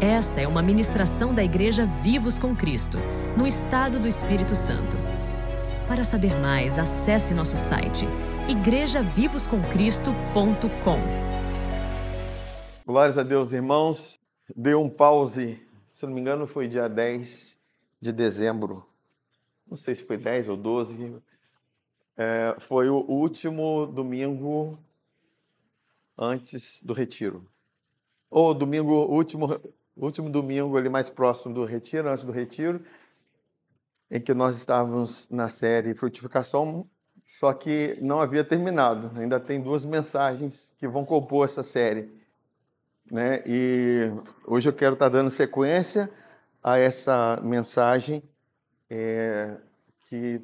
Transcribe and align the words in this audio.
Esta 0.00 0.40
é 0.40 0.46
uma 0.46 0.62
ministração 0.62 1.34
da 1.34 1.42
Igreja 1.42 1.84
Vivos 1.84 2.38
com 2.38 2.54
Cristo, 2.54 2.98
no 3.36 3.48
estado 3.48 3.98
do 3.98 4.06
Espírito 4.06 4.54
Santo. 4.54 4.96
Para 5.88 6.04
saber 6.04 6.36
mais, 6.36 6.78
acesse 6.78 7.34
nosso 7.34 7.56
site 7.56 8.04
igrejavivoscomcristo.com. 8.48 10.98
Glórias 12.86 13.18
a 13.18 13.24
Deus, 13.24 13.52
irmãos. 13.52 14.20
Deu 14.54 14.80
um 14.80 14.88
pause, 14.88 15.60
se 15.88 16.06
não 16.06 16.14
me 16.14 16.20
engano, 16.20 16.46
foi 16.46 16.68
dia 16.68 16.88
10 16.88 17.58
de 18.00 18.12
dezembro. 18.12 18.86
Não 19.66 19.76
sei 19.76 19.96
se 19.96 20.04
foi 20.04 20.16
10 20.16 20.48
ou 20.48 20.56
12. 20.56 21.20
É, 22.16 22.54
foi 22.60 22.88
o 22.88 22.98
último 22.98 23.84
domingo 23.84 24.78
antes 26.16 26.84
do 26.84 26.92
retiro. 26.92 27.44
Ou 28.30 28.54
domingo, 28.54 28.92
último, 29.06 29.58
último 30.04 30.30
domingo 30.30 30.76
ali 30.76 30.88
mais 30.88 31.10
próximo 31.10 31.52
do 31.52 31.64
retiro, 31.64 32.08
antes 32.08 32.24
do 32.24 32.32
retiro, 32.32 32.84
em 34.10 34.20
que 34.20 34.32
nós 34.32 34.56
estávamos 34.56 35.28
na 35.30 35.48
série 35.48 35.94
Frutificação, 35.94 36.88
só 37.26 37.52
que 37.52 37.98
não 38.00 38.20
havia 38.20 38.42
terminado. 38.42 39.10
Ainda 39.20 39.38
tem 39.38 39.60
duas 39.60 39.84
mensagens 39.84 40.72
que 40.78 40.88
vão 40.88 41.04
compor 41.04 41.44
essa 41.44 41.62
série. 41.62 42.10
Né? 43.10 43.42
E 43.46 44.10
hoje 44.46 44.68
eu 44.68 44.72
quero 44.72 44.94
estar 44.94 45.08
dando 45.08 45.30
sequência 45.30 46.10
a 46.62 46.78
essa 46.78 47.38
mensagem 47.42 48.22
é, 48.88 49.56
que, 50.00 50.40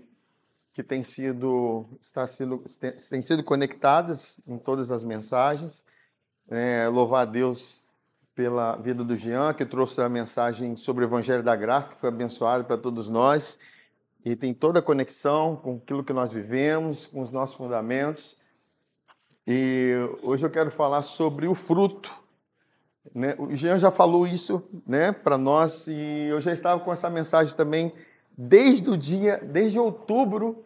que 0.73 0.83
tem 0.83 1.03
sido, 1.03 1.87
está 2.01 2.27
sendo, 2.27 2.63
tem 3.11 3.23
sido 3.23 3.43
conectadas 3.43 4.41
em 4.47 4.59
todas 4.59 4.91
as 4.91 5.03
mensagens. 5.03 5.85
É, 6.51 6.87
louvar 6.89 7.23
a 7.23 7.31
Deus 7.31 7.83
pela 8.35 8.77
vida 8.77 9.05
do 9.05 9.15
Jean, 9.15 9.55
que 9.55 9.65
trouxe 9.65 10.01
a 10.01 10.09
mensagem 10.09 10.77
sobre 10.77 11.05
o 11.05 11.07
Evangelho 11.07 11.43
da 11.43 11.55
Graça, 11.55 11.91
que 11.91 12.01
foi 12.01 12.09
abençoado 12.09 12.65
para 12.65 12.77
todos 12.77 13.09
nós, 13.09 13.59
e 14.25 14.35
tem 14.35 14.53
toda 14.53 14.81
a 14.81 14.83
conexão 14.83 15.55
com 15.57 15.77
aquilo 15.77 16.03
que 16.03 16.13
nós 16.13 16.33
vivemos, 16.33 17.07
com 17.07 17.21
os 17.21 17.31
nossos 17.31 17.57
fundamentos. 17.57 18.37
E 19.47 19.93
hoje 20.23 20.45
eu 20.45 20.51
quero 20.51 20.71
falar 20.71 21.03
sobre 21.03 21.47
o 21.47 21.55
fruto. 21.55 22.13
Né? 23.15 23.35
O 23.39 23.55
Jean 23.55 23.79
já 23.79 23.91
falou 23.91 24.27
isso 24.27 24.67
né, 24.87 25.13
para 25.13 25.39
nós, 25.39 25.87
e 25.87 26.27
eu 26.29 26.41
já 26.41 26.53
estava 26.53 26.81
com 26.81 26.93
essa 26.93 27.09
mensagem 27.09 27.55
também 27.55 27.93
desde 28.37 28.91
o 28.91 28.97
dia, 28.97 29.39
desde 29.45 29.79
outubro, 29.79 30.65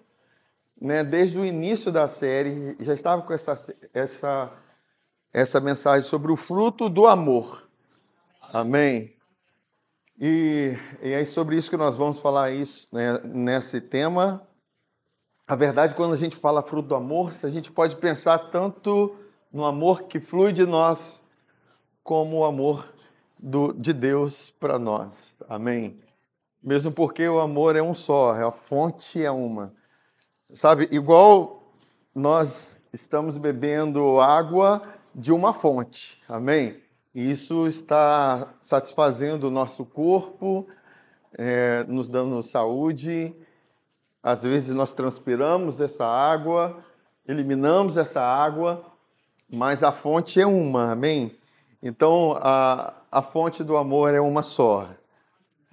né, 0.80 1.02
desde 1.02 1.38
o 1.38 1.44
início 1.44 1.90
da 1.90 2.08
série, 2.08 2.76
já 2.80 2.94
estava 2.94 3.20
com 3.22 3.32
essa, 3.32 3.56
essa 3.92 4.52
essa 5.32 5.60
mensagem 5.60 6.08
sobre 6.08 6.32
o 6.32 6.36
fruto 6.36 6.88
do 6.88 7.06
amor. 7.06 7.68
Amém? 8.52 9.14
E, 10.20 10.76
e 11.00 11.12
é 11.12 11.24
sobre 11.24 11.56
isso 11.56 11.70
que 11.70 11.76
nós 11.76 11.94
vamos 11.94 12.18
falar 12.20 12.50
isso, 12.50 12.88
né, 12.92 13.20
nesse 13.24 13.80
tema. 13.80 14.46
A 15.46 15.54
verdade, 15.54 15.94
quando 15.94 16.14
a 16.14 16.16
gente 16.16 16.36
fala 16.36 16.62
fruto 16.62 16.88
do 16.88 16.94
amor, 16.94 17.32
a 17.42 17.50
gente 17.50 17.70
pode 17.70 17.96
pensar 17.96 18.50
tanto 18.50 19.16
no 19.52 19.64
amor 19.64 20.02
que 20.02 20.20
flui 20.20 20.52
de 20.52 20.66
nós, 20.66 21.28
como 22.02 22.38
o 22.38 22.44
amor 22.44 22.92
do, 23.38 23.72
de 23.72 23.92
Deus 23.92 24.50
para 24.50 24.78
nós. 24.78 25.42
Amém? 25.48 26.00
Mesmo 26.62 26.90
porque 26.90 27.26
o 27.28 27.40
amor 27.40 27.76
é 27.76 27.82
um 27.82 27.94
só, 27.94 28.32
a 28.32 28.50
fonte 28.50 29.22
é 29.22 29.30
uma. 29.30 29.72
Sabe, 30.52 30.88
igual 30.90 31.62
nós 32.14 32.88
estamos 32.92 33.36
bebendo 33.36 34.20
água 34.20 34.82
de 35.18 35.32
uma 35.32 35.52
fonte. 35.52 36.22
Amém? 36.28 36.80
E 37.12 37.28
isso 37.28 37.66
está 37.66 38.54
satisfazendo 38.60 39.48
o 39.48 39.50
nosso 39.50 39.84
corpo, 39.84 40.68
é, 41.36 41.82
nos 41.88 42.08
dando 42.08 42.40
saúde. 42.40 43.34
Às 44.22 44.44
vezes 44.44 44.72
nós 44.72 44.94
transpiramos 44.94 45.80
essa 45.80 46.06
água, 46.06 46.84
eliminamos 47.26 47.96
essa 47.96 48.22
água, 48.22 48.84
mas 49.50 49.82
a 49.82 49.90
fonte 49.90 50.40
é 50.40 50.46
uma, 50.46 50.92
amém? 50.92 51.36
Então 51.82 52.38
a, 52.40 52.94
a 53.10 53.20
fonte 53.20 53.64
do 53.64 53.76
amor 53.76 54.14
é 54.14 54.20
uma 54.20 54.44
só. 54.44 54.88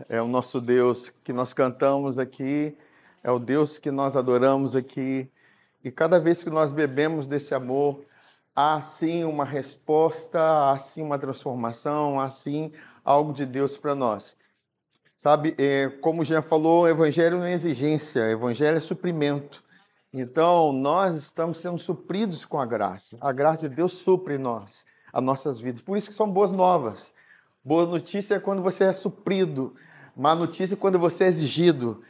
É 0.09 0.19
o 0.19 0.27
nosso 0.27 0.59
Deus 0.59 1.13
que 1.23 1.31
nós 1.31 1.53
cantamos 1.53 2.17
aqui, 2.17 2.75
é 3.23 3.29
o 3.29 3.37
Deus 3.37 3.77
que 3.77 3.91
nós 3.91 4.15
adoramos 4.15 4.75
aqui. 4.75 5.29
E 5.83 5.91
cada 5.91 6.19
vez 6.19 6.41
que 6.41 6.49
nós 6.49 6.71
bebemos 6.71 7.27
desse 7.27 7.53
amor, 7.53 8.03
há 8.55 8.81
sim 8.81 9.25
uma 9.25 9.43
resposta, 9.43 10.71
há 10.71 10.77
sim 10.77 11.01
uma 11.01 11.19
transformação, 11.19 12.19
há 12.19 12.29
sim 12.29 12.71
algo 13.03 13.33
de 13.33 13.45
Deus 13.45 13.75
para 13.75 13.93
nós. 13.93 14.37
Sabe, 15.17 15.55
é, 15.57 15.89
como 15.89 16.23
já 16.23 16.41
falou, 16.41 16.87
evangelho 16.87 17.39
não 17.39 17.45
é 17.45 17.53
exigência, 17.53 18.29
evangelho 18.29 18.77
é 18.77 18.81
suprimento. 18.81 19.63
Então, 20.13 20.71
nós 20.71 21.15
estamos 21.15 21.57
sendo 21.57 21.77
supridos 21.77 22.45
com 22.45 22.59
a 22.59 22.65
graça. 22.65 23.17
A 23.19 23.33
graça 23.33 23.67
de 23.67 23.75
Deus 23.75 23.93
supre 23.93 24.37
nós, 24.37 24.85
as 25.11 25.21
nossas 25.21 25.59
vidas. 25.59 25.81
Por 25.81 25.97
isso 25.97 26.09
que 26.09 26.15
são 26.15 26.29
boas 26.29 26.51
novas. 26.51 27.13
Boa 27.63 27.85
notícia 27.85 28.35
é 28.35 28.39
quando 28.39 28.61
você 28.61 28.85
é 28.85 28.93
suprido. 28.93 29.75
Má 30.15 30.35
notícia 30.35 30.75
é 30.75 30.77
quando 30.77 30.99
você 30.99 31.25
é 31.25 31.27
exigido, 31.27 32.01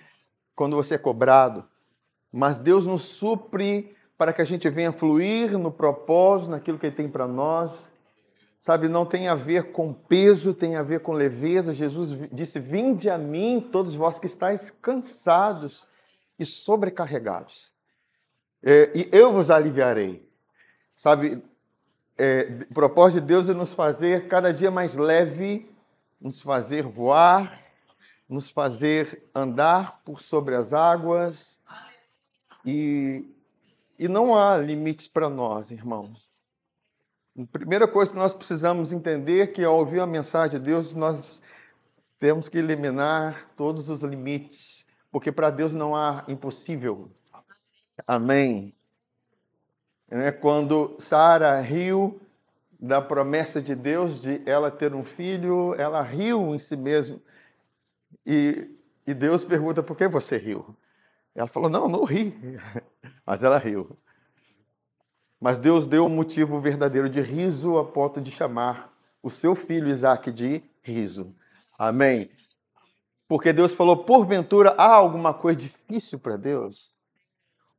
quando 0.55 0.75
você 0.75 0.95
é 0.95 0.99
cobrado. 0.99 1.65
Mas 2.31 2.59
Deus 2.59 2.85
nos 2.85 3.03
supre 3.03 3.94
para 4.17 4.31
que 4.31 4.41
a 4.41 4.45
gente 4.45 4.69
venha 4.69 4.91
fluir 4.91 5.57
no 5.57 5.71
propósito, 5.71 6.51
naquilo 6.51 6.79
que 6.79 6.85
Ele 6.87 6.95
tem 6.95 7.09
para 7.09 7.27
nós. 7.27 7.89
Sabe, 8.59 8.87
não 8.87 9.05
tem 9.05 9.27
a 9.27 9.35
ver 9.35 9.71
com 9.71 9.93
peso, 9.93 10.53
tem 10.53 10.75
a 10.75 10.81
ver 10.81 11.01
com 11.01 11.11
leveza. 11.11 11.73
Jesus 11.73 12.09
disse: 12.31 12.59
Vinde 12.59 13.09
a 13.09 13.17
mim, 13.17 13.69
todos 13.71 13.93
vós 13.93 14.17
que 14.17 14.25
estáis 14.25 14.71
cansados 14.81 15.85
e 16.39 16.43
sobrecarregados, 16.43 17.71
é, 18.63 18.91
e 18.95 19.09
eu 19.11 19.31
vos 19.31 19.51
aliviarei. 19.51 20.27
Sabe, 20.95 21.43
é, 22.17 22.65
o 22.69 22.73
propósito 22.73 23.21
de 23.21 23.27
Deus 23.27 23.49
é 23.49 23.53
nos 23.53 23.73
fazer 23.73 24.27
cada 24.27 24.53
dia 24.53 24.71
mais 24.71 24.95
leve, 24.95 25.69
nos 26.19 26.41
fazer 26.41 26.83
voar, 26.83 27.61
nos 28.27 28.49
fazer 28.49 29.21
andar 29.35 30.01
por 30.03 30.21
sobre 30.21 30.55
as 30.55 30.73
águas 30.73 31.63
e 32.65 33.34
e 33.97 34.07
não 34.07 34.37
há 34.37 34.57
limites 34.57 35.07
para 35.07 35.29
nós, 35.29 35.71
irmãos. 35.71 36.29
A 37.37 37.45
primeira 37.45 37.87
coisa 37.87 38.13
que 38.13 38.17
nós 38.17 38.33
precisamos 38.33 38.93
entender 38.93 39.41
é 39.41 39.47
que 39.47 39.63
ao 39.63 39.77
ouvir 39.77 39.99
a 39.99 40.07
mensagem 40.07 40.59
de 40.59 40.65
Deus, 40.65 40.93
nós 40.93 41.41
temos 42.19 42.47
que 42.47 42.57
eliminar 42.57 43.51
todos 43.57 43.89
os 43.89 44.03
limites, 44.03 44.85
porque 45.11 45.31
para 45.31 45.49
Deus 45.49 45.73
não 45.73 45.95
há 45.95 46.23
impossível. 46.27 47.09
Amém. 48.07 48.73
É 50.09 50.31
quando 50.31 50.95
Sara 50.99 51.59
riu 51.61 52.21
da 52.79 53.01
promessa 53.01 53.61
de 53.61 53.75
Deus 53.75 54.21
de 54.21 54.41
ela 54.45 54.69
ter 54.69 54.93
um 54.93 55.03
filho, 55.03 55.73
ela 55.75 56.01
riu 56.01 56.53
em 56.53 56.59
si 56.59 56.77
mesma. 56.77 57.19
E, 58.25 58.69
e 59.05 59.13
Deus 59.13 59.43
pergunta: 59.43 59.83
por 59.83 59.97
que 59.97 60.07
você 60.07 60.37
riu? 60.37 60.75
Ela 61.33 61.47
falou: 61.47 61.69
Não, 61.69 61.87
não 61.87 62.05
ri. 62.05 62.33
Mas 63.25 63.43
ela 63.43 63.57
riu. 63.57 63.95
Mas 65.39 65.57
Deus 65.57 65.87
deu 65.87 66.05
um 66.05 66.09
motivo 66.09 66.59
verdadeiro 66.59 67.09
de 67.09 67.21
riso 67.21 67.77
a 67.77 67.85
ponto 67.85 68.21
de 68.21 68.31
chamar 68.31 68.93
o 69.21 69.29
seu 69.29 69.55
filho 69.55 69.89
Isaac 69.89 70.31
de 70.31 70.63
riso. 70.81 71.35
Amém? 71.77 72.29
Porque 73.27 73.51
Deus 73.51 73.73
falou: 73.73 73.97
porventura 73.97 74.75
há 74.77 74.93
alguma 74.93 75.33
coisa 75.33 75.59
difícil 75.59 76.19
para 76.19 76.37
Deus? 76.37 76.91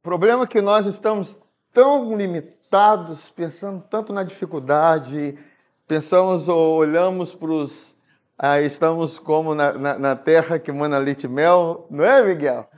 O 0.00 0.02
problema 0.02 0.44
é 0.44 0.46
que 0.46 0.60
nós 0.60 0.86
estamos 0.86 1.38
tão 1.72 2.16
limitados, 2.16 3.30
pensando 3.30 3.82
tanto 3.88 4.12
na 4.12 4.22
dificuldade, 4.22 5.38
pensamos 5.86 6.48
ou 6.48 6.76
olhamos 6.76 7.34
para 7.34 7.50
os. 7.50 7.96
Ah, 8.38 8.60
estamos 8.60 9.18
como 9.18 9.54
na, 9.54 9.72
na, 9.72 9.98
na 9.98 10.16
terra 10.16 10.58
que 10.58 10.70
manda 10.70 10.98
leite 10.98 11.24
e 11.24 11.28
mel, 11.28 11.86
não 11.90 12.04
é, 12.04 12.22
Miguel? 12.22 12.68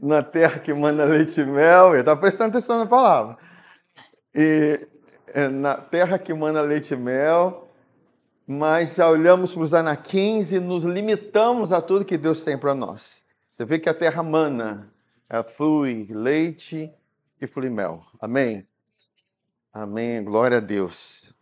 Na 0.00 0.22
terra 0.22 0.58
que 0.58 0.72
manda 0.72 1.04
leite 1.04 1.40
e 1.40 1.44
mel. 1.44 1.90
Ele 1.90 2.00
está 2.00 2.16
prestando 2.16 2.50
atenção 2.50 2.78
na 2.78 2.86
palavra. 2.86 3.36
E 4.34 4.86
é, 5.28 5.48
na 5.48 5.76
terra 5.76 6.18
que 6.18 6.32
manda 6.32 6.60
leite 6.62 6.94
e 6.94 6.96
mel, 6.96 7.68
mas 8.46 8.98
olhamos 8.98 9.54
para 9.54 9.62
os 9.62 9.74
anaquins 9.74 10.52
e 10.52 10.60
nos 10.60 10.84
limitamos 10.84 11.72
a 11.72 11.80
tudo 11.80 12.04
que 12.04 12.18
Deus 12.18 12.44
tem 12.44 12.58
para 12.58 12.74
nós. 12.74 13.24
Você 13.50 13.64
vê 13.64 13.78
que 13.78 13.88
a 13.88 13.94
terra 13.94 14.22
mana, 14.22 14.92
ela 15.30 15.44
flui 15.44 16.06
leite 16.10 16.92
e 17.40 17.46
flui 17.46 17.70
mel. 17.70 18.04
Amém? 18.20 18.66
Amém, 19.72 20.22
glória 20.22 20.58
a 20.58 20.60
Deus. 20.60 21.34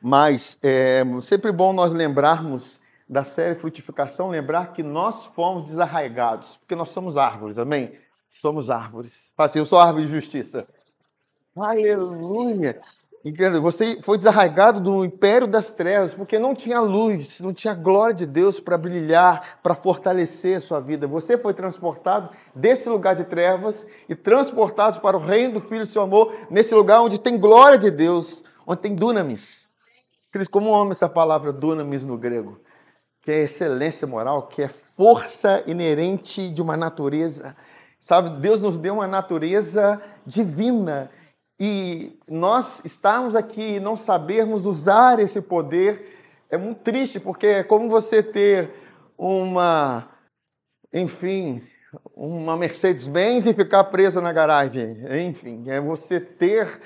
Mas 0.00 0.58
é 0.62 1.02
sempre 1.20 1.52
bom 1.52 1.72
nós 1.72 1.92
lembrarmos 1.92 2.80
da 3.08 3.24
série 3.24 3.54
Frutificação, 3.54 4.28
lembrar 4.28 4.72
que 4.72 4.82
nós 4.82 5.24
fomos 5.26 5.70
desarraigados, 5.70 6.58
porque 6.58 6.74
nós 6.74 6.90
somos 6.90 7.16
árvores, 7.16 7.58
amém? 7.58 7.98
Somos 8.30 8.68
árvores. 8.68 9.32
Fala 9.36 9.46
assim, 9.46 9.58
eu 9.58 9.64
sou 9.64 9.78
árvore 9.78 10.04
de 10.04 10.10
justiça. 10.10 10.66
Aleluia! 11.56 12.80
Você 13.60 14.00
foi 14.02 14.16
desarraigado 14.16 14.80
do 14.80 15.04
império 15.04 15.46
das 15.46 15.72
trevas, 15.72 16.14
porque 16.14 16.38
não 16.38 16.54
tinha 16.54 16.80
luz, 16.80 17.40
não 17.40 17.52
tinha 17.52 17.74
glória 17.74 18.14
de 18.14 18.24
Deus 18.24 18.60
para 18.60 18.78
brilhar, 18.78 19.58
para 19.60 19.74
fortalecer 19.74 20.58
a 20.58 20.60
sua 20.60 20.80
vida. 20.80 21.06
Você 21.08 21.36
foi 21.36 21.52
transportado 21.52 22.30
desse 22.54 22.88
lugar 22.88 23.16
de 23.16 23.24
trevas 23.24 23.86
e 24.08 24.14
transportado 24.14 25.00
para 25.00 25.16
o 25.16 25.20
reino 25.20 25.54
do 25.54 25.60
Filho 25.60 25.80
do 25.80 25.86
seu 25.86 26.02
amor, 26.02 26.32
nesse 26.48 26.74
lugar 26.74 27.02
onde 27.02 27.18
tem 27.18 27.38
glória 27.38 27.76
de 27.76 27.90
Deus, 27.90 28.44
onde 28.66 28.80
tem 28.80 28.94
dunamis. 28.94 29.80
Cris, 30.30 30.46
como 30.46 30.74
amo 30.74 30.92
essa 30.92 31.08
palavra 31.08 31.52
dunamis 31.52 32.04
no 32.04 32.16
grego? 32.16 32.60
Que 33.28 33.32
é 33.32 33.42
excelência 33.42 34.06
moral, 34.06 34.46
que 34.46 34.62
é 34.62 34.70
força 34.96 35.62
inerente 35.66 36.48
de 36.48 36.62
uma 36.62 36.78
natureza. 36.78 37.54
Sabe, 38.00 38.40
Deus 38.40 38.62
nos 38.62 38.78
deu 38.78 38.94
uma 38.94 39.06
natureza 39.06 40.00
divina 40.24 41.10
e 41.60 42.18
nós 42.26 42.82
estarmos 42.86 43.36
aqui 43.36 43.74
e 43.74 43.80
não 43.80 43.96
sabermos 43.96 44.64
usar 44.64 45.20
esse 45.20 45.42
poder 45.42 46.08
é 46.48 46.56
muito 46.56 46.80
triste, 46.80 47.20
porque 47.20 47.46
é 47.48 47.62
como 47.62 47.90
você 47.90 48.22
ter 48.22 48.70
uma, 49.18 50.08
enfim, 50.90 51.62
uma 52.16 52.56
Mercedes-Benz 52.56 53.46
e 53.46 53.52
ficar 53.52 53.84
presa 53.84 54.22
na 54.22 54.32
garagem. 54.32 55.04
Enfim, 55.28 55.64
é 55.68 55.78
você 55.78 56.18
ter 56.18 56.80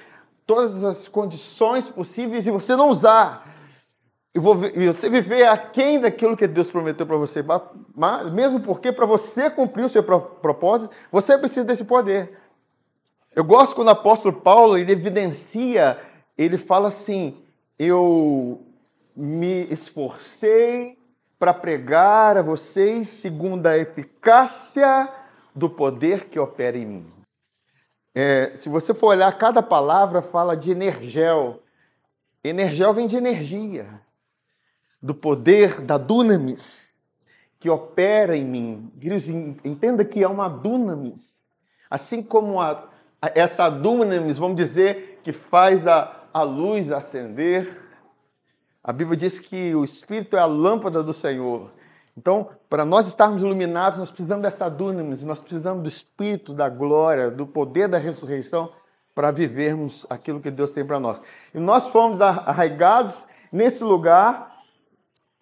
todas 0.44 0.82
as 0.82 1.06
condições 1.06 1.88
possíveis 1.88 2.48
e 2.48 2.50
você 2.50 2.74
não 2.74 2.88
usar. 2.88 3.61
E, 4.34 4.38
você 4.38 5.10
viver 5.10 5.46
aquém 5.46 6.00
daquilo 6.00 6.36
que 6.36 6.46
Deus 6.46 6.70
prometeu 6.70 7.06
para 7.06 7.16
você. 7.16 7.44
Mas, 7.94 8.30
mesmo 8.30 8.60
porque, 8.60 8.90
para 8.90 9.04
você 9.04 9.50
cumprir 9.50 9.84
o 9.84 9.90
seu 9.90 10.02
propósito, 10.02 10.94
você 11.10 11.36
precisa 11.36 11.66
desse 11.66 11.84
poder. 11.84 12.38
Eu 13.34 13.44
gosto 13.44 13.74
quando 13.74 13.88
o 13.88 13.92
apóstolo 13.92 14.40
Paulo 14.40 14.78
ele 14.78 14.92
evidencia, 14.92 16.00
ele 16.36 16.56
fala 16.56 16.88
assim: 16.88 17.42
eu 17.78 18.60
me 19.14 19.66
esforcei 19.70 20.98
para 21.38 21.52
pregar 21.52 22.36
a 22.36 22.42
vocês 22.42 23.08
segundo 23.08 23.66
a 23.66 23.76
eficácia 23.76 25.12
do 25.54 25.68
poder 25.68 26.28
que 26.28 26.38
opera 26.38 26.78
em 26.78 26.86
mim. 26.86 27.08
É, 28.14 28.54
se 28.54 28.68
você 28.68 28.94
for 28.94 29.08
olhar, 29.08 29.36
cada 29.38 29.62
palavra 29.62 30.22
fala 30.22 30.56
de 30.56 30.70
energel. 30.70 31.62
Energel 32.44 32.92
vem 32.92 33.06
de 33.06 33.16
energia, 33.16 34.00
do 35.02 35.14
poder 35.14 35.80
da 35.80 35.98
dunamis 35.98 37.02
que 37.58 37.68
opera 37.70 38.36
em 38.36 38.44
mim. 38.44 38.92
Entenda 39.64 40.04
que 40.04 40.22
é 40.22 40.28
uma 40.28 40.48
dunamis. 40.48 41.50
Assim 41.90 42.22
como 42.22 42.60
a, 42.60 42.88
essa 43.20 43.68
dunamis, 43.68 44.38
vamos 44.38 44.56
dizer, 44.56 45.20
que 45.22 45.32
faz 45.32 45.86
a, 45.86 46.24
a 46.32 46.42
luz 46.42 46.90
acender. 46.90 47.80
A 48.82 48.92
Bíblia 48.92 49.16
diz 49.16 49.38
que 49.38 49.74
o 49.74 49.84
Espírito 49.84 50.36
é 50.36 50.40
a 50.40 50.44
lâmpada 50.44 51.02
do 51.02 51.12
Senhor. 51.12 51.70
Então, 52.16 52.50
para 52.68 52.84
nós 52.84 53.06
estarmos 53.06 53.42
iluminados, 53.42 53.98
nós 53.98 54.10
precisamos 54.10 54.42
dessa 54.42 54.68
dunamis, 54.68 55.22
nós 55.22 55.40
precisamos 55.40 55.82
do 55.82 55.88
Espírito, 55.88 56.52
da 56.52 56.68
glória, 56.68 57.30
do 57.30 57.46
poder 57.46 57.88
da 57.88 57.96
ressurreição 57.96 58.72
para 59.14 59.30
vivermos 59.30 60.06
aquilo 60.10 60.40
que 60.40 60.50
Deus 60.50 60.72
tem 60.72 60.84
para 60.84 60.98
nós. 60.98 61.22
E 61.54 61.60
nós 61.60 61.88
fomos 61.88 62.20
arraigados 62.20 63.26
nesse 63.52 63.84
lugar 63.84 64.51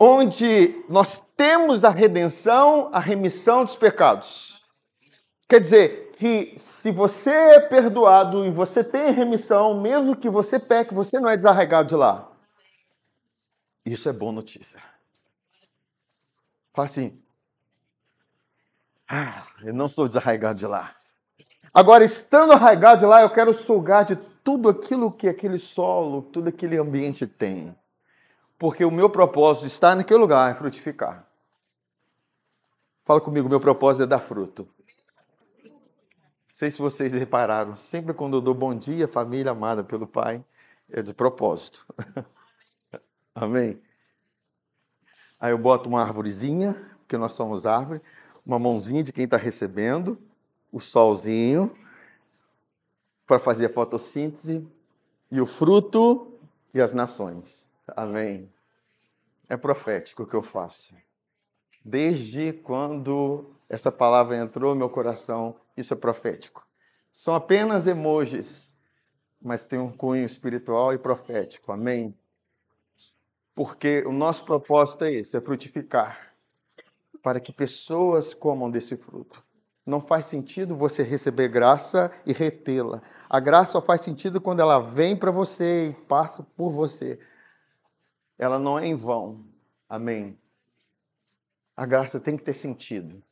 onde 0.01 0.83
nós 0.89 1.23
temos 1.37 1.85
a 1.85 1.91
redenção, 1.91 2.89
a 2.91 2.99
remissão 2.99 3.65
dos 3.65 3.77
pecados. 3.77 4.65
Quer 5.47 5.61
dizer, 5.61 6.11
que 6.21 6.53
se 6.59 6.93
você 6.93 7.31
é 7.31 7.61
perdoado 7.61 8.45
e 8.45 8.51
você 8.51 8.85
tem 8.85 9.11
remissão, 9.11 9.81
mesmo 9.81 10.15
que 10.15 10.29
você 10.29 10.59
peque, 10.59 10.93
você 10.93 11.19
não 11.19 11.31
é 11.31 11.35
desarraigado 11.35 11.89
de 11.89 11.95
lá. 11.95 12.31
Isso 13.87 14.07
é 14.07 14.13
boa 14.13 14.31
notícia. 14.31 14.79
Fala 16.75 16.85
assim, 16.85 17.19
ah, 19.09 19.47
eu 19.63 19.73
não 19.73 19.89
sou 19.89 20.07
desarraigado 20.07 20.59
de 20.59 20.67
lá. 20.67 20.95
Agora, 21.73 22.05
estando 22.05 22.53
arraigado 22.53 23.01
de 23.01 23.07
lá, 23.07 23.23
eu 23.23 23.31
quero 23.31 23.55
sugar 23.55 24.05
de 24.05 24.17
tudo 24.45 24.69
aquilo 24.69 25.11
que 25.11 25.27
aquele 25.27 25.59
solo, 25.59 26.21
tudo 26.21 26.51
aquele 26.51 26.77
ambiente 26.77 27.27
tem. 27.27 27.75
Porque 28.61 28.85
o 28.85 28.93
meu 28.93 29.11
propósito 29.11 29.67
estar 29.67 29.97
naquele 29.97 30.21
lugar 30.21 30.53
é 30.53 30.55
frutificar. 30.55 31.27
Fala 33.05 33.21
comigo, 33.21 33.49
meu 33.49 33.59
propósito 33.59 34.05
é 34.05 34.07
dar 34.07 34.21
fruto 34.21 34.69
sei 36.61 36.71
se 36.71 36.79
vocês 36.79 37.15
repararam, 37.15 37.75
sempre 37.75 38.13
quando 38.13 38.37
eu 38.37 38.41
dou 38.43 38.53
bom 38.53 38.75
dia, 38.75 39.09
família 39.09 39.53
amada 39.53 39.83
pelo 39.83 40.07
Pai, 40.07 40.45
é 40.91 41.01
de 41.01 41.15
propósito. 41.15 41.87
Amém? 43.35 43.81
Aí 45.41 45.53
eu 45.53 45.57
boto 45.57 45.89
uma 45.89 46.03
árvorezinha, 46.03 46.75
porque 46.99 47.17
nós 47.17 47.33
somos 47.33 47.65
árvore, 47.65 48.03
uma 48.45 48.59
mãozinha 48.59 49.03
de 49.03 49.11
quem 49.11 49.25
está 49.25 49.39
recebendo, 49.39 50.19
o 50.71 50.81
solzinho, 50.81 51.75
para 53.27 53.39
fazer 53.39 53.65
a 53.65 53.73
fotossíntese, 53.73 54.69
e 55.31 55.41
o 55.41 55.47
fruto 55.47 56.31
e 56.75 56.81
as 56.83 56.93
nações. 56.93 57.70
Amém? 57.97 58.53
É 59.49 59.57
profético 59.57 60.23
o 60.23 60.27
que 60.27 60.35
eu 60.35 60.43
faço. 60.43 60.95
Desde 61.85 62.53
quando 62.53 63.55
essa 63.69 63.91
palavra 63.91 64.37
entrou 64.37 64.75
no 64.75 64.79
meu 64.81 64.91
coração, 64.91 65.57
isso 65.77 65.95
é 65.95 65.97
profético. 65.97 66.67
São 67.13 67.35
apenas 67.35 67.87
emojis, 67.87 68.77
mas 69.41 69.67
tem 69.67 69.79
um 69.79 69.91
cunho 69.91 70.25
espiritual 70.25 70.93
e 70.93 70.99
profético. 70.99 71.73
Amém? 71.73 72.17
Porque 73.55 74.05
o 74.07 74.13
nosso 74.13 74.45
propósito 74.45 75.05
é 75.05 75.15
esse, 75.15 75.37
é 75.37 75.41
frutificar, 75.41 76.35
para 77.23 77.41
que 77.41 77.53
pessoas 77.53 78.35
comam 78.35 78.71
desse 78.71 78.97
fruto. 78.97 79.43
Não 79.85 80.01
faz 80.01 80.27
sentido 80.27 80.77
você 80.77 81.03
receber 81.03 81.49
graça 81.49 82.13
e 82.25 82.33
retê-la. 82.33 83.03
A 83.29 83.41
graça 83.41 83.73
só 83.73 83.83
faz 83.83 84.03
sentido 84.03 84.41
quando 84.41 84.61
ela 84.61 84.79
vem 84.79 85.17
para 85.17 85.31
você 85.31 85.89
e 85.89 85.93
passa 86.07 86.43
por 86.57 86.71
você. 86.71 87.19
Ela 88.41 88.59
não 88.59 88.79
é 88.79 88.87
em 88.87 88.95
vão. 88.95 89.45
Amém? 89.87 90.39
A 91.77 91.85
graça 91.85 92.19
tem 92.19 92.39
que 92.39 92.43
ter 92.43 92.55
sentido. 92.55 93.23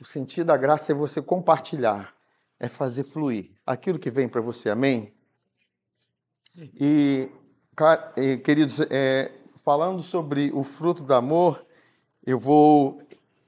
O 0.00 0.04
sentido 0.04 0.48
da 0.48 0.56
graça 0.56 0.90
é 0.90 0.94
você 0.96 1.22
compartilhar, 1.22 2.12
é 2.58 2.66
fazer 2.66 3.04
fluir 3.04 3.52
aquilo 3.64 4.00
que 4.00 4.10
vem 4.10 4.28
para 4.28 4.40
você. 4.40 4.68
Amém? 4.68 5.14
E, 6.56 7.30
queridos, 8.44 8.80
é, 8.90 9.30
falando 9.64 10.02
sobre 10.02 10.50
o 10.52 10.64
fruto 10.64 11.04
do 11.04 11.14
amor, 11.14 11.64
eu 12.26 12.40
vou 12.40 13.00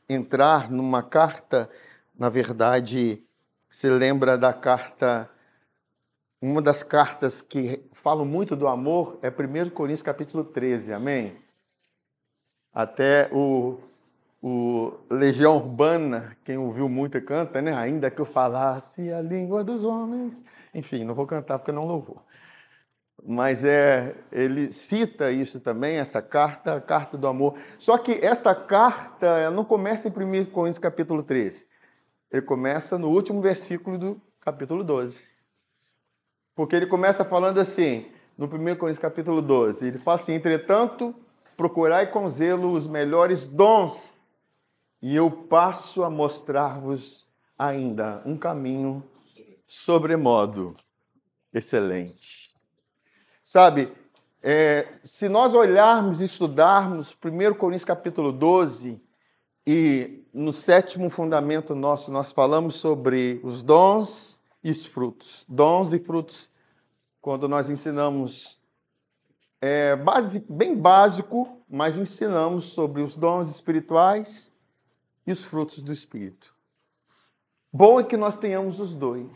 entrar 0.08 0.70
numa 0.70 1.02
carta, 1.02 1.68
na 2.16 2.28
verdade, 2.28 3.20
se 3.68 3.88
lembra 3.90 4.38
da 4.38 4.52
carta, 4.52 5.28
uma 6.44 6.60
das 6.60 6.82
cartas 6.82 7.40
que 7.40 7.82
falam 7.92 8.26
muito 8.26 8.54
do 8.54 8.68
amor 8.68 9.18
é 9.22 9.30
1 9.30 9.70
Coríntios 9.70 10.02
capítulo 10.02 10.44
13, 10.44 10.92
amém? 10.92 11.36
Até 12.72 13.30
o 13.32 13.78
o 14.46 14.92
Legião 15.10 15.56
Urbana, 15.56 16.36
quem 16.44 16.58
ouviu 16.58 16.86
muito 16.86 17.18
canta, 17.22 17.62
né? 17.62 17.74
Ainda 17.74 18.10
que 18.10 18.20
eu 18.20 18.26
falasse 18.26 19.10
a 19.10 19.22
língua 19.22 19.64
dos 19.64 19.84
homens. 19.84 20.44
Enfim, 20.74 21.02
não 21.02 21.14
vou 21.14 21.26
cantar 21.26 21.58
porque 21.58 21.72
não 21.72 21.86
louvou. 21.86 22.22
Mas 23.24 23.64
é, 23.64 24.14
ele 24.30 24.70
cita 24.70 25.30
isso 25.30 25.60
também, 25.60 25.96
essa 25.96 26.20
carta, 26.20 26.74
a 26.74 26.80
carta 26.82 27.16
do 27.16 27.26
amor. 27.26 27.58
Só 27.78 27.96
que 27.96 28.22
essa 28.22 28.54
carta 28.54 29.50
não 29.50 29.64
começa 29.64 30.08
em 30.08 30.10
1 30.10 30.44
Coríntios 30.50 30.78
capítulo 30.78 31.22
13. 31.22 31.66
Ele 32.30 32.42
começa 32.42 32.98
no 32.98 33.08
último 33.08 33.40
versículo 33.40 33.96
do 33.96 34.20
capítulo 34.42 34.84
12. 34.84 35.33
Porque 36.54 36.76
ele 36.76 36.86
começa 36.86 37.24
falando 37.24 37.58
assim, 37.58 38.06
no 38.38 38.46
1 38.46 38.48
Coríntios 38.76 38.98
capítulo 38.98 39.42
12, 39.42 39.86
ele 39.86 39.98
fala 39.98 40.20
assim, 40.20 40.34
entretanto, 40.34 41.14
procurai 41.56 42.10
com 42.10 42.28
zelo 42.28 42.72
os 42.72 42.86
melhores 42.86 43.44
dons 43.44 44.16
e 45.02 45.14
eu 45.14 45.30
passo 45.30 46.02
a 46.02 46.10
mostrar-vos 46.10 47.26
ainda 47.58 48.22
um 48.24 48.36
caminho 48.36 49.02
sobremodo 49.66 50.76
excelente. 51.52 52.62
Sabe, 53.42 53.92
é, 54.42 54.88
se 55.02 55.28
nós 55.28 55.54
olharmos 55.54 56.20
e 56.20 56.24
estudarmos 56.24 57.16
1 57.22 57.54
Coríntios 57.54 57.84
capítulo 57.84 58.32
12, 58.32 59.00
e 59.66 60.24
no 60.32 60.52
sétimo 60.52 61.08
fundamento 61.08 61.74
nosso 61.74 62.12
nós 62.12 62.32
falamos 62.32 62.76
sobre 62.76 63.40
os 63.42 63.62
dons 63.62 64.38
e 64.64 64.70
os 64.70 64.86
frutos. 64.86 65.44
Dons 65.46 65.92
e 65.92 65.98
frutos, 65.98 66.50
quando 67.20 67.46
nós 67.46 67.68
ensinamos, 67.68 68.58
é 69.60 69.94
base, 69.94 70.44
bem 70.48 70.74
básico, 70.74 71.62
mas 71.68 71.98
ensinamos 71.98 72.64
sobre 72.66 73.02
os 73.02 73.14
dons 73.14 73.50
espirituais 73.50 74.58
e 75.26 75.32
os 75.32 75.44
frutos 75.44 75.82
do 75.82 75.92
Espírito. 75.92 76.54
Bom 77.70 78.00
é 78.00 78.04
que 78.04 78.16
nós 78.16 78.36
tenhamos 78.36 78.80
os 78.80 78.94
dois. 78.94 79.30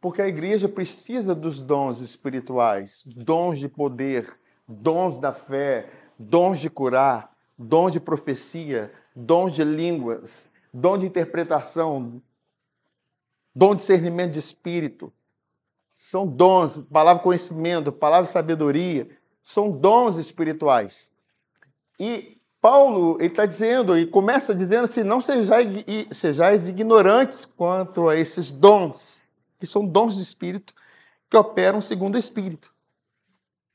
Porque 0.00 0.22
a 0.22 0.28
igreja 0.28 0.68
precisa 0.68 1.34
dos 1.34 1.60
dons 1.60 2.00
espirituais, 2.00 3.02
dons 3.06 3.58
de 3.58 3.68
poder, 3.68 4.38
dons 4.66 5.18
da 5.18 5.32
fé, 5.32 5.92
dons 6.18 6.58
de 6.58 6.70
curar, 6.70 7.34
dons 7.58 7.92
de 7.92 8.00
profecia, 8.00 8.92
dons 9.14 9.54
de 9.54 9.62
línguas, 9.62 10.32
dom 10.72 10.96
de 10.96 11.06
interpretação, 11.06 12.22
dom 13.54 13.74
de 13.74 13.80
discernimento 13.80 14.32
de 14.32 14.38
espírito. 14.38 15.12
São 15.94 16.26
dons, 16.26 16.78
palavra 16.90 17.22
conhecimento, 17.22 17.92
palavra 17.92 18.26
sabedoria, 18.26 19.08
são 19.42 19.70
dons 19.70 20.16
espirituais. 20.16 21.12
E 21.98 22.40
Paulo 22.60 23.16
está 23.20 23.46
dizendo, 23.46 23.98
e 23.98 24.06
começa 24.06 24.54
dizendo 24.54 24.84
assim: 24.84 25.02
não 25.02 25.20
sejais, 25.20 25.66
sejais 26.12 26.68
ignorantes 26.68 27.44
quanto 27.44 28.08
a 28.08 28.16
esses 28.16 28.50
dons, 28.50 29.42
que 29.58 29.66
são 29.66 29.84
dons 29.86 30.16
do 30.16 30.22
Espírito, 30.22 30.74
que 31.28 31.36
operam 31.36 31.80
segundo 31.80 32.14
o 32.14 32.18
Espírito. 32.18 32.72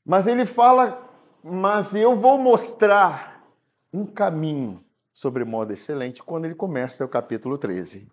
Mas 0.04 0.26
ele 0.26 0.46
fala, 0.46 1.02
mas 1.42 1.94
eu 1.94 2.18
vou 2.18 2.38
mostrar 2.38 3.44
um 3.92 4.06
caminho 4.06 4.84
sobre 5.12 5.44
modo 5.44 5.72
excelente 5.72 6.22
quando 6.22 6.44
ele 6.44 6.54
começa 6.54 7.04
o 7.04 7.08
capítulo 7.08 7.58
13, 7.58 8.06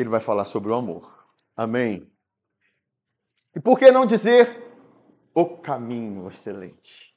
que 0.00 0.02
ele 0.02 0.10
vai 0.10 0.20
falar 0.20 0.46
sobre 0.46 0.70
o 0.70 0.74
amor. 0.74 1.28
Amém? 1.54 2.10
E 3.54 3.60
por 3.60 3.78
que 3.78 3.92
não 3.92 4.06
dizer 4.06 4.56
o 5.34 5.58
caminho 5.58 6.26
excelente? 6.28 7.10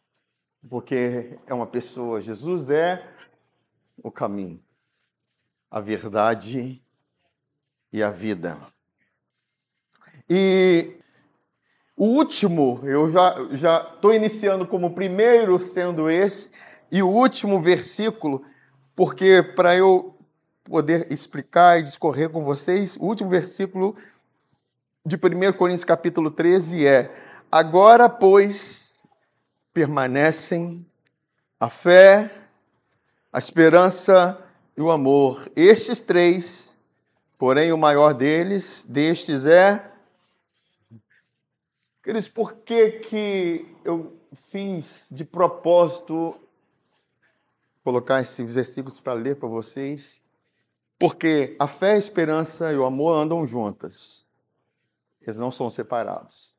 porque 0.70 1.38
é 1.46 1.54
uma 1.54 1.68
pessoa. 1.68 2.22
Jesus 2.22 2.70
é 2.70 3.06
o 4.02 4.12
caminho, 4.12 4.62
a 5.70 5.80
verdade 5.80 6.82
e 7.92 8.02
a 8.02 8.10
vida. 8.10 8.58
E 10.30 10.98
o 11.96 12.06
último, 12.06 12.82
eu 12.84 13.12
já 13.12 13.36
já 13.52 13.94
estou 13.96 14.14
iniciando 14.14 14.66
como 14.66 14.96
primeiro 14.96 15.60
sendo 15.60 16.10
esse 16.10 16.50
e 16.92 17.04
o 17.04 17.10
último 17.10 17.62
versículo, 17.62 18.46
porque 18.96 19.44
para 19.44 19.76
eu 19.76 20.13
poder 20.64 21.12
explicar 21.12 21.80
e 21.80 21.84
discorrer 21.84 22.30
com 22.30 22.44
vocês, 22.44 22.96
o 22.96 23.04
último 23.04 23.30
versículo 23.30 23.96
de 25.06 25.16
1 25.16 25.54
Coríntios 25.54 25.84
capítulo 25.84 26.32
13 26.32 26.88
é: 26.88 27.14
Agora, 27.52 28.10
pois, 28.10 29.06
permanecem 29.74 30.86
a 31.60 31.70
fé, 31.70 32.32
a 33.32 33.40
esperança 33.40 34.42
e 34.78 34.82
o 34.82 34.92
amor. 34.92 35.52
Estes 35.56 36.00
três, 36.00 36.78
porém 37.38 37.72
o 37.72 37.78
maior 37.78 38.14
deles, 38.14 38.86
destes 38.88 39.46
é. 39.46 39.92
Queridos, 42.02 42.28
por 42.28 42.54
que, 42.56 42.92
que 42.92 43.66
eu 43.84 44.18
fiz 44.50 45.08
de 45.12 45.24
propósito 45.24 46.36
colocar 47.84 48.22
esses 48.22 48.54
versículos 48.54 49.00
para 49.00 49.14
ler 49.14 49.38
para 49.38 49.48
vocês? 49.48 50.22
Porque 51.04 51.54
a 51.60 51.68
fé, 51.68 51.92
a 51.92 51.98
esperança 51.98 52.72
e 52.72 52.78
o 52.78 52.86
amor 52.86 53.18
andam 53.18 53.46
juntas. 53.46 54.34
Eles 55.22 55.38
não 55.38 55.52
são 55.52 55.70
separados. 55.70 56.56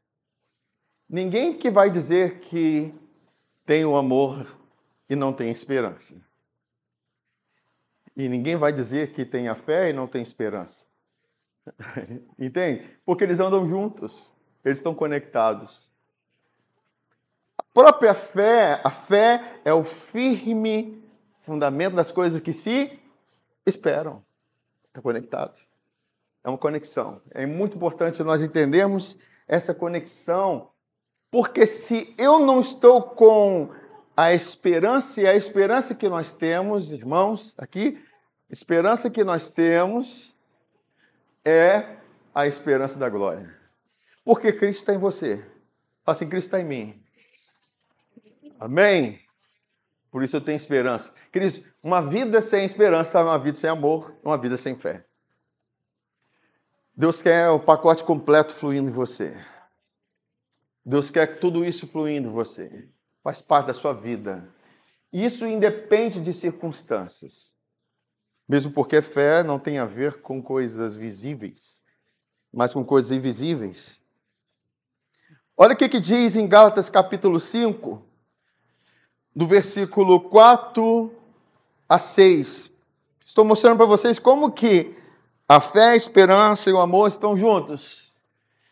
Ninguém 1.09 1.57
que 1.57 1.71
vai 1.71 1.91
dizer 1.91 2.41
que 2.41 2.95
tem 3.65 3.87
o 3.87 3.97
amor 3.97 4.47
e 5.09 5.17
não 5.17 5.33
tem 5.33 5.51
esperança. 5.51 6.21
E 8.15 8.29
ninguém 8.29 8.55
vai 8.55 8.71
dizer 8.71 9.15
que 9.15 9.25
tem 9.25 9.49
a 9.49 9.55
fé 9.55 9.89
e 9.89 9.93
não 9.95 10.07
tem 10.07 10.21
esperança. 10.21 10.85
Entende? 12.39 12.87
Porque 13.03 13.25
eles 13.25 13.41
andam 13.41 13.67
juntos, 13.67 14.31
eles 14.63 14.77
estão 14.77 14.95
conectados. 14.95 15.91
A 17.57 17.63
própria 17.63 18.13
fé, 18.13 18.79
a 18.85 18.91
fé 18.91 19.63
é 19.65 19.73
o 19.73 19.83
firme 19.83 21.03
fundamento 21.47 21.97
das 21.97 22.11
coisas 22.11 22.43
que 22.43 22.53
se 22.53 23.01
esperam. 23.65 24.23
Está 24.95 25.03
conectado. 25.03 25.59
É 26.45 26.49
uma 26.49 26.57
conexão. 26.57 27.21
É 27.33 27.45
muito 27.45 27.77
importante 27.77 28.23
nós 28.23 28.41
entendermos 28.41 29.19
essa 29.49 29.75
conexão 29.75 30.71
porque 31.33 31.67
se 31.67 32.15
eu 32.17 32.39
não 32.39 32.61
estou 32.61 33.03
com 33.03 33.75
a 34.17 34.33
esperança, 34.33 35.21
e 35.21 35.27
a 35.27 35.35
esperança 35.35 35.93
que 35.93 36.09
nós 36.09 36.33
temos, 36.33 36.93
irmãos, 36.93 37.57
aqui, 37.59 38.01
esperança 38.49 39.11
que 39.11 39.25
nós 39.25 39.51
temos 39.51 40.39
é 41.45 41.97
a 42.33 42.47
esperança 42.47 43.01
da 43.01 43.09
glória. 43.09 43.53
Porque 44.25 44.53
Cristo 44.53 44.83
está 44.83 44.95
em 44.95 44.99
você. 44.99 45.39
Fala 46.05 46.17
assim, 46.17 46.29
Cristo 46.29 46.47
está 46.47 46.61
em 46.61 46.65
mim. 46.65 47.03
Amém? 48.61 49.24
Por 50.14 50.23
isso 50.23 50.37
eu 50.37 50.40
tenho 50.40 50.54
esperança. 50.54 51.12
Cristo, 51.33 51.68
uma 51.83 52.00
vida 52.00 52.40
sem 52.40 52.64
esperança 52.64 53.18
é 53.18 53.23
uma 53.25 53.37
vida 53.37 53.56
sem 53.56 53.68
amor, 53.68 54.14
uma 54.23 54.38
vida 54.38 54.56
sem 54.56 54.76
fé. 54.76 55.04
Deus 56.97 57.21
quer 57.21 57.49
o 57.49 57.59
pacote 57.59 58.04
completo 58.04 58.54
fluindo 58.54 58.88
em 58.88 58.92
você. 58.92 59.37
Deus 60.87 61.11
quer 61.11 61.40
tudo 61.40 61.64
isso 61.64 61.88
fluindo 61.88 62.28
em 62.28 62.33
você. 62.33 62.88
Faz 63.25 63.42
parte 63.42 63.66
da 63.66 63.75
sua 63.75 63.92
vida. 63.92 64.49
Isso 65.12 65.47
independe 65.47 66.21
de 66.21 66.33
circunstâncias. 66.33 67.59
Mesmo 68.49 68.71
porque 68.71 69.02
fé 69.02 69.42
não 69.42 69.59
tem 69.59 69.78
a 69.78 69.85
ver 69.85 70.21
com 70.21 70.40
coisas 70.40 70.94
visíveis, 70.94 71.85
mas 72.52 72.73
com 72.73 72.85
coisas 72.85 73.11
invisíveis. 73.11 74.00
Olha 75.56 75.75
o 75.75 75.76
que, 75.76 75.88
que 75.88 75.99
diz 75.99 76.37
em 76.37 76.47
Gálatas 76.47 76.88
capítulo 76.88 77.40
5, 77.40 78.13
do 79.35 79.47
versículo 79.47 80.21
4 80.21 81.12
a 81.88 81.99
6. 81.99 82.73
Estou 83.25 83.45
mostrando 83.45 83.76
para 83.76 83.87
vocês 83.87 84.19
como 84.19 84.53
que 84.53 84.97
a 85.49 85.61
fé, 85.61 85.91
a 85.91 85.97
esperança 85.97 86.71
e 86.71 86.73
o 86.73 86.79
amor 86.79 87.09
estão 87.09 87.37
juntos. 87.37 88.12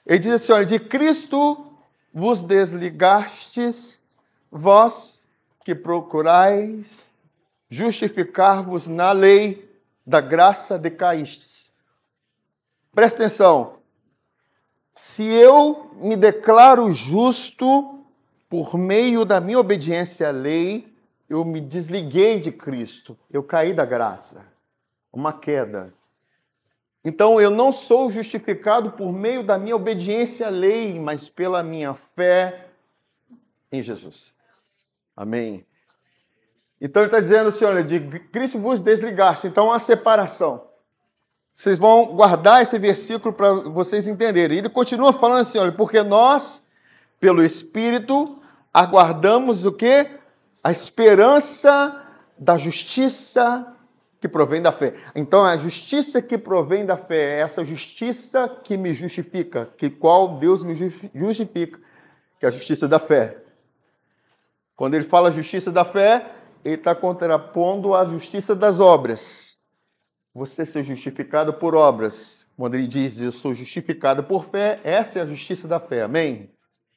Ele 0.06 0.18
diz 0.18 0.34
assim: 0.34 0.52
olha, 0.52 0.66
de 0.66 0.78
Cristo 0.78 1.66
vos 2.12 2.42
desligastes, 2.42 4.14
vós 4.50 5.28
que 5.64 5.74
procurais 5.74 7.14
justificar-vos 7.68 8.86
na 8.86 9.12
lei 9.12 9.70
da 10.06 10.20
graça 10.20 10.78
decaístes. 10.78 11.72
Presta 12.94 13.24
atenção. 13.24 13.76
Se 14.92 15.24
eu 15.24 15.90
me 15.94 16.16
declaro 16.16 16.92
justo 16.92 17.91
por 18.52 18.76
meio 18.76 19.24
da 19.24 19.40
minha 19.40 19.58
obediência 19.58 20.28
à 20.28 20.30
lei, 20.30 20.94
eu 21.26 21.42
me 21.42 21.58
desliguei 21.58 22.38
de 22.38 22.52
Cristo, 22.52 23.18
eu 23.30 23.42
caí 23.42 23.72
da 23.72 23.86
graça. 23.86 24.44
Uma 25.10 25.32
queda. 25.32 25.94
Então 27.02 27.40
eu 27.40 27.50
não 27.50 27.72
sou 27.72 28.10
justificado 28.10 28.90
por 28.92 29.10
meio 29.10 29.42
da 29.42 29.56
minha 29.56 29.74
obediência 29.74 30.48
à 30.48 30.50
lei, 30.50 31.00
mas 31.00 31.30
pela 31.30 31.62
minha 31.62 31.94
fé 31.94 32.66
em 33.72 33.80
Jesus. 33.80 34.34
Amém. 35.16 35.64
Então 36.78 37.00
ele 37.00 37.08
está 37.08 37.20
dizendo 37.20 37.48
assim: 37.48 37.64
olha, 37.64 37.82
de 37.82 38.00
Cristo 38.00 38.58
vos 38.58 38.80
desligaste. 38.80 39.46
Então 39.46 39.72
há 39.72 39.78
separação. 39.78 40.68
Vocês 41.54 41.78
vão 41.78 42.14
guardar 42.14 42.60
esse 42.60 42.78
versículo 42.78 43.32
para 43.32 43.50
vocês 43.70 44.06
entenderem. 44.06 44.58
Ele 44.58 44.68
continua 44.68 45.10
falando 45.10 45.40
assim: 45.40 45.56
olha, 45.56 45.72
porque 45.72 46.02
nós, 46.02 46.66
pelo 47.18 47.42
Espírito, 47.42 48.41
aguardamos 48.72 49.64
o 49.64 49.72
que? 49.72 50.06
A 50.62 50.70
esperança 50.70 52.00
da 52.38 52.56
justiça 52.56 53.76
que 54.20 54.28
provém 54.28 54.62
da 54.62 54.70
fé. 54.70 54.94
Então, 55.16 55.44
a 55.44 55.56
justiça 55.56 56.22
que 56.22 56.38
provém 56.38 56.86
da 56.86 56.96
fé 56.96 57.38
é 57.38 57.40
essa 57.40 57.64
justiça 57.64 58.48
que 58.48 58.76
me 58.76 58.94
justifica, 58.94 59.68
que 59.76 59.90
qual 59.90 60.38
Deus 60.38 60.62
me 60.62 60.76
justifica, 60.76 61.80
que 62.38 62.46
é 62.46 62.48
a 62.48 62.52
justiça 62.52 62.86
da 62.86 63.00
fé. 63.00 63.42
Quando 64.76 64.94
ele 64.94 65.04
fala 65.04 65.32
justiça 65.32 65.72
da 65.72 65.84
fé, 65.84 66.34
ele 66.64 66.76
está 66.76 66.94
contrapondo 66.94 67.94
a 67.94 68.04
justiça 68.04 68.54
das 68.54 68.78
obras. 68.78 69.74
Você 70.32 70.64
ser 70.64 70.84
justificado 70.84 71.52
por 71.54 71.74
obras. 71.74 72.48
Quando 72.56 72.76
ele 72.76 72.86
diz, 72.86 73.20
eu 73.20 73.32
sou 73.32 73.52
justificado 73.52 74.22
por 74.22 74.46
fé, 74.46 74.80
essa 74.84 75.18
é 75.18 75.22
a 75.22 75.26
justiça 75.26 75.66
da 75.66 75.80
fé. 75.80 76.02
Amém? 76.02 76.50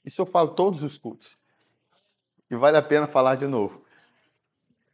Isso 0.06 0.22
eu 0.22 0.26
falo 0.28 0.50
todos 0.50 0.84
os 0.84 0.98
cultos. 0.98 1.38
Vale 2.58 2.78
a 2.78 2.82
pena 2.82 3.08
falar 3.08 3.36
de 3.36 3.48
novo 3.48 3.86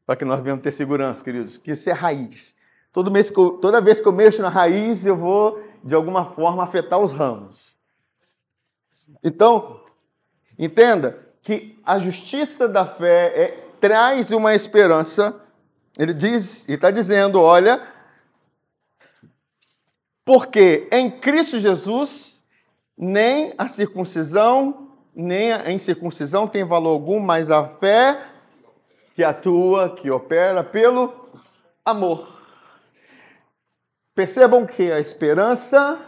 para 0.05 0.17
que 0.17 0.25
nós 0.25 0.41
venhamos 0.41 0.63
ter 0.63 0.73
segurança, 0.73 1.23
queridos, 1.23 1.57
que 1.57 1.71
isso 1.71 1.89
é 1.89 1.93
raiz. 1.93 2.57
Todo 2.91 3.09
mês 3.09 3.31
eu, 3.31 3.51
toda 3.51 3.79
vez 3.79 4.01
que 4.01 4.07
eu 4.07 4.11
mexo 4.11 4.41
na 4.41 4.49
raiz, 4.49 5.05
eu 5.05 5.15
vou, 5.15 5.63
de 5.81 5.95
alguma 5.95 6.33
forma, 6.33 6.63
afetar 6.63 6.99
os 6.99 7.13
ramos. 7.13 7.75
Então, 9.23 9.79
entenda 10.59 11.25
que 11.41 11.79
a 11.85 11.97
justiça 11.97 12.67
da 12.67 12.85
fé 12.85 13.33
é, 13.41 13.47
traz 13.79 14.31
uma 14.31 14.53
esperança. 14.53 15.39
Ele 15.97 16.13
diz, 16.13 16.67
e 16.67 16.73
está 16.73 16.91
dizendo, 16.91 17.39
olha, 17.39 17.81
porque 20.25 20.89
em 20.91 21.09
Cristo 21.09 21.57
Jesus 21.57 22.41
nem 22.97 23.53
a 23.57 23.69
circuncisão, 23.69 24.90
nem 25.13 25.51
a 25.51 25.71
incircuncisão 25.71 26.47
tem 26.47 26.63
valor 26.63 26.91
algum, 26.91 27.19
mas 27.19 27.51
a 27.51 27.67
fé 27.67 28.29
que 29.13 29.23
atua, 29.23 29.93
que 29.95 30.09
opera 30.09 30.63
pelo 30.63 31.29
amor. 31.83 32.41
Percebam 34.15 34.65
que 34.65 34.91
a 34.91 34.99
esperança, 34.99 35.99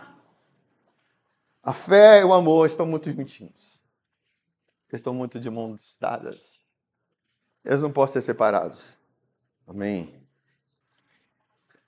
a 1.61 1.73
fé 1.73 2.21
e 2.21 2.23
o 2.23 2.33
amor 2.33 2.67
estão 2.67 2.85
muito 2.85 3.11
juntinhos. 3.11 3.81
Estão 4.91 5.13
muito 5.13 5.39
de 5.39 5.49
mãos 5.49 5.97
dadas. 5.99 6.59
Eles 7.65 7.81
não 7.81 7.91
podem 7.91 8.13
ser 8.13 8.21
separados. 8.21 8.95
Amém. 9.65 10.21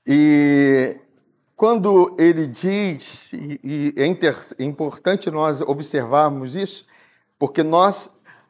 E 0.07 0.99
quando 1.55 2.15
ele 2.19 2.47
diz, 2.47 3.31
e 3.33 3.93
é, 3.95 4.05
é 4.05 4.65
importante 4.65 5.29
nós 5.29 5.61
observarmos 5.61 6.55
isso, 6.55 6.85
porque 7.37 7.63
nós 7.63 8.09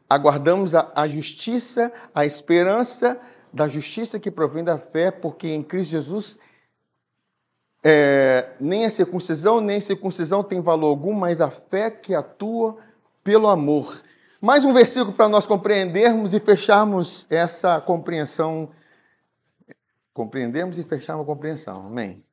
aguardamos 0.10 0.75
a, 0.75 0.92
a 0.96 1.08
justiça, 1.08 1.92
a 2.13 2.25
esperança 2.25 3.20
da 3.51 3.68
justiça 3.68 4.20
que 4.20 4.30
provém 4.30 4.63
da 4.63 4.77
fé, 4.77 5.12
porque 5.12 5.48
em 5.48 5.63
Cristo 5.63 5.92
Jesus 5.92 6.38
é, 7.84 8.54
nem 8.60 8.86
a 8.86 8.89
circuncisão 8.89 9.62
nem 9.62 9.77
a 9.77 9.82
circuncisão 9.82 10.44
tem 10.44 10.60
valor 10.62 10.88
algum, 10.88 11.13
mas 11.13 11.39
a 11.39 11.50
fé 11.50 11.89
que 11.89 12.13
atua 12.13 12.77
pelo 13.24 13.48
amor. 13.48 14.01
Mais 14.42 14.63
um 14.63 14.74
versículo 14.74 15.13
para 15.13 15.30
nós 15.30 15.46
compreendermos 15.46 16.34
e 16.34 16.39
fecharmos 16.39 17.25
essa 17.30 17.80
compreensão. 17.82 18.70
Compreendemos 20.13 20.77
e 20.77 20.84
fecharmos 20.84 21.24
a 21.24 21.25
compreensão. 21.25 21.88
Amém. 21.88 22.24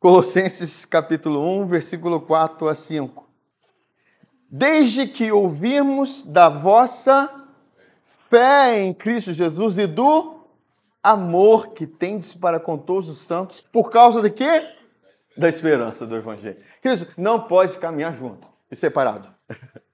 Colossenses 0.00 0.84
capítulo 0.84 1.40
1, 1.62 1.66
versículo 1.66 2.20
4 2.20 2.68
a 2.68 2.74
5 2.74 3.27
desde 4.48 5.06
que 5.06 5.30
ouvimos 5.30 6.22
da 6.22 6.48
vossa 6.48 7.30
fé 8.30 8.80
em 8.80 8.94
Cristo 8.94 9.32
Jesus 9.32 9.78
e 9.78 9.86
do 9.86 10.38
amor 11.02 11.68
que 11.68 11.86
tendes 11.86 12.34
para 12.34 12.58
com 12.58 12.76
todos 12.76 13.08
os 13.08 13.18
santos, 13.18 13.66
por 13.70 13.90
causa 13.90 14.20
de 14.22 14.30
quê? 14.30 14.66
Da 15.36 15.48
esperança 15.48 16.06
do 16.06 16.16
Evangelho. 16.16 16.58
Cristo 16.82 17.08
não 17.16 17.40
pode 17.40 17.76
caminhar 17.78 18.14
junto 18.14 18.48
e 18.70 18.76
separado. 18.76 19.28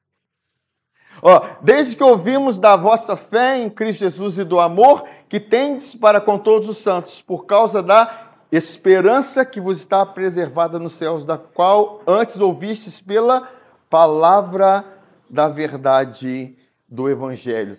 Ó, 1.22 1.40
desde 1.62 1.96
que 1.96 2.02
ouvimos 2.02 2.58
da 2.58 2.76
vossa 2.76 3.16
fé 3.16 3.58
em 3.58 3.70
Cristo 3.70 4.00
Jesus 4.00 4.38
e 4.38 4.44
do 4.44 4.58
amor 4.58 5.04
que 5.28 5.38
tendes 5.38 5.94
para 5.94 6.20
com 6.20 6.38
todos 6.38 6.68
os 6.68 6.78
santos, 6.78 7.22
por 7.22 7.46
causa 7.46 7.82
da 7.82 8.32
esperança 8.50 9.44
que 9.44 9.60
vos 9.60 9.78
está 9.78 10.04
preservada 10.04 10.78
nos 10.78 10.94
céus, 10.94 11.24
da 11.24 11.38
qual 11.38 12.02
antes 12.06 12.40
ouvistes 12.40 13.00
pela 13.00 13.48
palavra 13.94 14.84
da 15.30 15.48
verdade 15.48 16.58
do 16.88 17.08
Evangelho. 17.08 17.78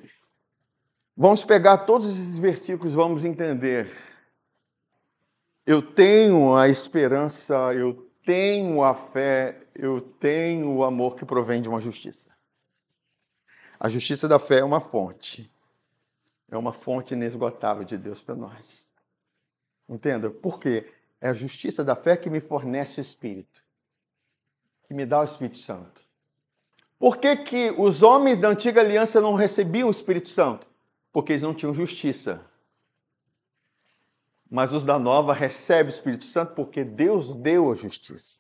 Vamos 1.14 1.44
pegar 1.44 1.80
todos 1.80 2.08
esses 2.08 2.38
versículos, 2.38 2.94
vamos 2.94 3.26
entender. 3.26 3.92
Eu 5.66 5.82
tenho 5.82 6.56
a 6.56 6.70
esperança, 6.70 7.74
eu 7.74 8.10
tenho 8.26 8.82
a 8.82 8.96
fé, 8.96 9.68
eu 9.76 10.00
tenho 10.00 10.78
o 10.78 10.86
amor 10.86 11.18
que 11.18 11.26
provém 11.26 11.62
de 11.62 11.68
uma 11.68 11.82
justiça. 11.82 12.30
A 13.78 13.90
justiça 13.90 14.26
da 14.26 14.40
fé 14.40 14.60
é 14.60 14.64
uma 14.64 14.80
fonte, 14.80 15.52
é 16.50 16.58
uma 16.58 16.72
fonte 16.72 17.14
inesgotável 17.14 17.84
de 17.84 17.98
Deus 17.98 18.22
para 18.22 18.36
nós. 18.36 18.90
Entenda? 19.90 20.30
Por 20.30 20.62
quê? 20.62 20.90
É 21.20 21.28
a 21.28 21.34
justiça 21.34 21.84
da 21.84 21.94
fé 21.94 22.16
que 22.16 22.30
me 22.30 22.40
fornece 22.40 23.02
o 23.02 23.04
Espírito, 23.04 23.62
que 24.88 24.94
me 24.94 25.06
dá 25.06 25.20
o 25.20 25.26
Espírito 25.26 25.58
Santo. 25.58 26.05
Por 26.98 27.18
que, 27.18 27.36
que 27.38 27.72
os 27.78 28.02
homens 28.02 28.38
da 28.38 28.50
antiga 28.50 28.82
aliança 28.82 29.20
não 29.20 29.36
recebiam 29.36 29.88
o 29.88 29.92
Espírito 29.92 30.30
Santo? 30.30 30.68
Porque 31.12 31.34
eles 31.34 31.44
não 31.44 31.54
tinham 31.54 31.74
justiça. 31.74 32.42
Mas 34.50 34.72
os 34.72 34.84
da 34.84 34.98
nova 34.98 35.34
recebem 35.34 35.88
o 35.88 35.90
Espírito 35.90 36.24
Santo 36.24 36.54
porque 36.54 36.84
Deus 36.84 37.34
deu 37.36 37.72
a 37.72 37.76
justiça. 37.76 38.38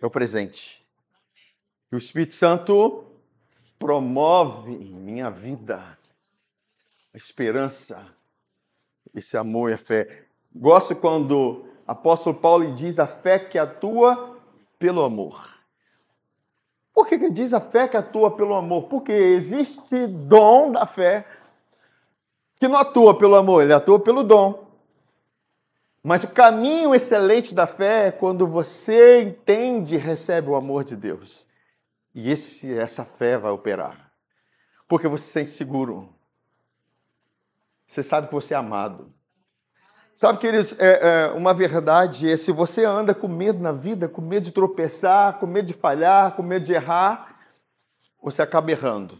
É 0.00 0.06
o 0.06 0.10
presente. 0.10 0.86
E 1.90 1.94
o 1.94 1.98
Espírito 1.98 2.34
Santo 2.34 3.04
promove 3.78 4.72
em 4.72 4.92
minha 4.92 5.30
vida 5.30 5.98
a 7.14 7.16
esperança, 7.16 8.04
esse 9.14 9.36
amor 9.36 9.70
e 9.70 9.74
a 9.74 9.78
fé. 9.78 10.26
Gosto 10.54 10.94
quando 10.94 11.32
o 11.32 11.66
apóstolo 11.86 12.36
Paulo 12.36 12.74
diz 12.74 12.98
a 12.98 13.06
fé 13.06 13.38
que 13.38 13.58
atua 13.58 14.38
pelo 14.78 15.02
amor. 15.02 15.55
Por 16.96 17.06
que 17.06 17.16
ele 17.16 17.28
diz 17.28 17.52
a 17.52 17.60
fé 17.60 17.86
que 17.86 17.94
atua 17.94 18.34
pelo 18.34 18.54
amor? 18.54 18.84
Porque 18.84 19.12
existe 19.12 20.06
dom 20.06 20.72
da 20.72 20.86
fé 20.86 21.26
que 22.58 22.66
não 22.66 22.78
atua 22.78 23.18
pelo 23.18 23.36
amor, 23.36 23.62
ele 23.62 23.74
atua 23.74 24.00
pelo 24.00 24.24
dom. 24.24 24.66
Mas 26.02 26.24
o 26.24 26.28
caminho 26.28 26.94
excelente 26.94 27.54
da 27.54 27.66
fé 27.66 28.06
é 28.06 28.10
quando 28.10 28.48
você 28.48 29.20
entende 29.20 29.96
e 29.96 29.98
recebe 29.98 30.48
o 30.48 30.56
amor 30.56 30.84
de 30.84 30.96
Deus. 30.96 31.46
E 32.14 32.30
esse, 32.30 32.72
essa 32.72 33.04
fé 33.04 33.36
vai 33.36 33.50
operar. 33.50 34.10
Porque 34.88 35.06
você 35.06 35.26
se 35.26 35.32
sente 35.32 35.50
seguro. 35.50 36.08
Você 37.86 38.02
sabe 38.02 38.28
que 38.28 38.34
você 38.34 38.54
é 38.54 38.56
amado. 38.56 39.12
Sabe, 40.16 40.38
queridos, 40.38 40.74
é, 40.78 41.26
é, 41.26 41.26
uma 41.32 41.52
verdade 41.52 42.30
é 42.30 42.38
se 42.38 42.50
você 42.50 42.86
anda 42.86 43.14
com 43.14 43.28
medo 43.28 43.62
na 43.62 43.70
vida, 43.70 44.08
com 44.08 44.22
medo 44.22 44.44
de 44.44 44.50
tropeçar, 44.50 45.38
com 45.38 45.46
medo 45.46 45.66
de 45.66 45.74
falhar, 45.74 46.34
com 46.34 46.42
medo 46.42 46.64
de 46.64 46.72
errar, 46.72 47.38
você 48.22 48.40
acaba 48.40 48.70
errando. 48.70 49.18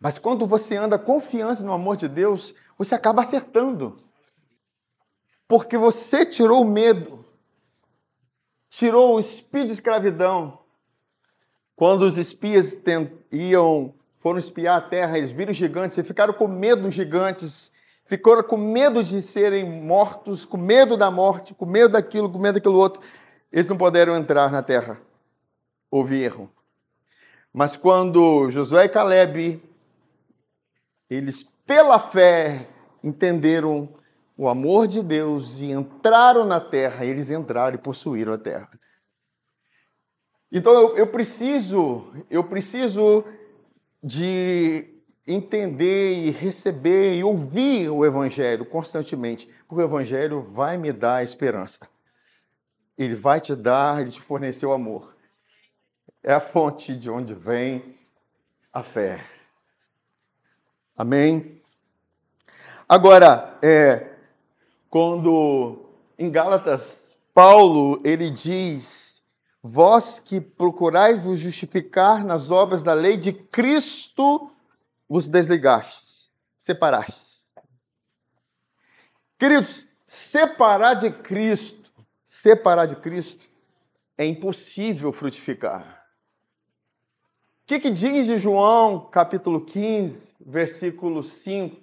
Mas 0.00 0.18
quando 0.18 0.48
você 0.48 0.76
anda 0.76 0.98
confiante 0.98 1.62
no 1.62 1.72
amor 1.72 1.96
de 1.96 2.08
Deus, 2.08 2.52
você 2.76 2.96
acaba 2.96 3.22
acertando. 3.22 3.94
Porque 5.46 5.78
você 5.78 6.26
tirou 6.26 6.62
o 6.62 6.68
medo, 6.68 7.24
tirou 8.68 9.14
o 9.14 9.20
espírito 9.20 9.68
de 9.68 9.74
escravidão. 9.74 10.58
Quando 11.76 12.02
os 12.02 12.16
espias 12.16 12.76
iam, 13.30 13.94
foram 14.18 14.40
espiar 14.40 14.78
a 14.78 14.88
terra, 14.88 15.16
eles 15.16 15.30
viram 15.30 15.52
gigantes 15.52 15.96
e 15.96 16.02
ficaram 16.02 16.34
com 16.34 16.48
medo 16.48 16.82
dos 16.82 16.94
gigantes 16.94 17.70
ficaram 18.04 18.42
com 18.42 18.56
medo 18.56 19.02
de 19.02 19.22
serem 19.22 19.64
mortos, 19.64 20.44
com 20.44 20.56
medo 20.56 20.96
da 20.96 21.10
morte, 21.10 21.54
com 21.54 21.66
medo 21.66 21.90
daquilo, 21.90 22.30
com 22.30 22.38
medo 22.38 22.54
daquilo 22.54 22.78
outro. 22.78 23.02
Eles 23.50 23.68
não 23.68 23.76
puderam 23.76 24.16
entrar 24.16 24.50
na 24.50 24.62
terra. 24.62 25.00
Houve 25.90 26.22
erro. 26.22 26.50
Mas 27.52 27.76
quando 27.76 28.50
Josué 28.50 28.86
e 28.86 28.88
Caleb, 28.88 29.62
eles 31.10 31.42
pela 31.66 31.98
fé 31.98 32.66
entenderam 33.04 33.88
o 34.36 34.48
amor 34.48 34.88
de 34.88 35.02
Deus 35.02 35.60
e 35.60 35.70
entraram 35.70 36.46
na 36.46 36.60
terra, 36.60 37.04
eles 37.04 37.30
entraram 37.30 37.74
e 37.74 37.78
possuíram 37.78 38.32
a 38.32 38.38
terra. 38.38 38.70
Então 40.50 40.72
eu, 40.72 40.96
eu 40.96 41.06
preciso, 41.06 42.12
eu 42.30 42.44
preciso 42.44 43.24
de 44.02 44.91
entender 45.26 46.12
e 46.12 46.30
receber 46.30 47.14
e 47.14 47.24
ouvir 47.24 47.88
o 47.88 48.04
Evangelho 48.04 48.64
constantemente, 48.66 49.48
porque 49.68 49.82
o 49.82 49.86
Evangelho 49.86 50.42
vai 50.42 50.76
me 50.76 50.92
dar 50.92 51.22
esperança. 51.22 51.88
Ele 52.98 53.14
vai 53.14 53.40
te 53.40 53.54
dar, 53.54 54.00
ele 54.00 54.10
te 54.10 54.20
forneceu 54.20 54.72
amor. 54.72 55.14
É 56.22 56.32
a 56.32 56.40
fonte 56.40 56.94
de 56.94 57.10
onde 57.10 57.34
vem 57.34 57.98
a 58.72 58.82
fé. 58.82 59.24
Amém? 60.96 61.60
Agora, 62.88 63.58
é, 63.62 64.12
quando 64.88 65.86
em 66.18 66.30
Gálatas, 66.30 67.18
Paulo, 67.34 68.00
ele 68.04 68.30
diz: 68.30 69.24
Vós 69.62 70.20
que 70.20 70.40
procurais 70.40 71.20
vos 71.20 71.38
justificar 71.38 72.24
nas 72.24 72.50
obras 72.50 72.84
da 72.84 72.92
lei 72.92 73.16
de 73.16 73.32
Cristo, 73.32 74.51
vos 75.12 75.28
desligastes, 75.28 76.34
separastes. 76.56 77.52
Queridos, 79.38 79.86
separar 80.06 80.94
de 80.94 81.10
Cristo, 81.10 81.90
separar 82.24 82.86
de 82.86 82.96
Cristo, 82.96 83.46
é 84.16 84.24
impossível 84.24 85.12
frutificar. 85.12 86.02
O 87.62 87.66
que, 87.66 87.78
que 87.78 87.90
diz 87.90 88.24
de 88.24 88.38
João, 88.38 89.10
capítulo 89.10 89.66
15, 89.66 90.34
versículo 90.40 91.22
5? 91.22 91.76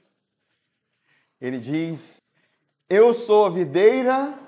Ele 1.39 1.59
diz: 1.59 2.23
Eu 2.89 3.13
sou 3.13 3.45
a 3.45 3.51
videira, 3.51 4.39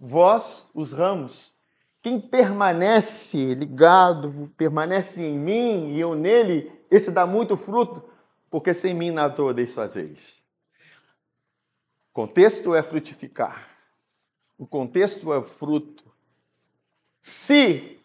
vós 0.00 0.72
os 0.74 0.90
ramos. 0.90 1.51
Quem 2.02 2.20
permanece 2.20 3.54
ligado, 3.54 4.52
permanece 4.56 5.22
em 5.22 5.38
mim 5.38 5.92
e 5.92 6.00
eu 6.00 6.16
nele, 6.16 6.72
esse 6.90 7.12
dá 7.12 7.24
muito 7.24 7.56
fruto, 7.56 8.02
porque 8.50 8.74
sem 8.74 8.92
mim 8.92 9.12
nada 9.12 9.32
podeis 9.34 9.72
fazeis. 9.72 10.42
O 12.10 12.12
contexto 12.12 12.74
é 12.74 12.82
frutificar. 12.82 13.68
O 14.58 14.66
contexto 14.66 15.32
é 15.32 15.42
fruto. 15.42 16.04
Se 17.20 18.00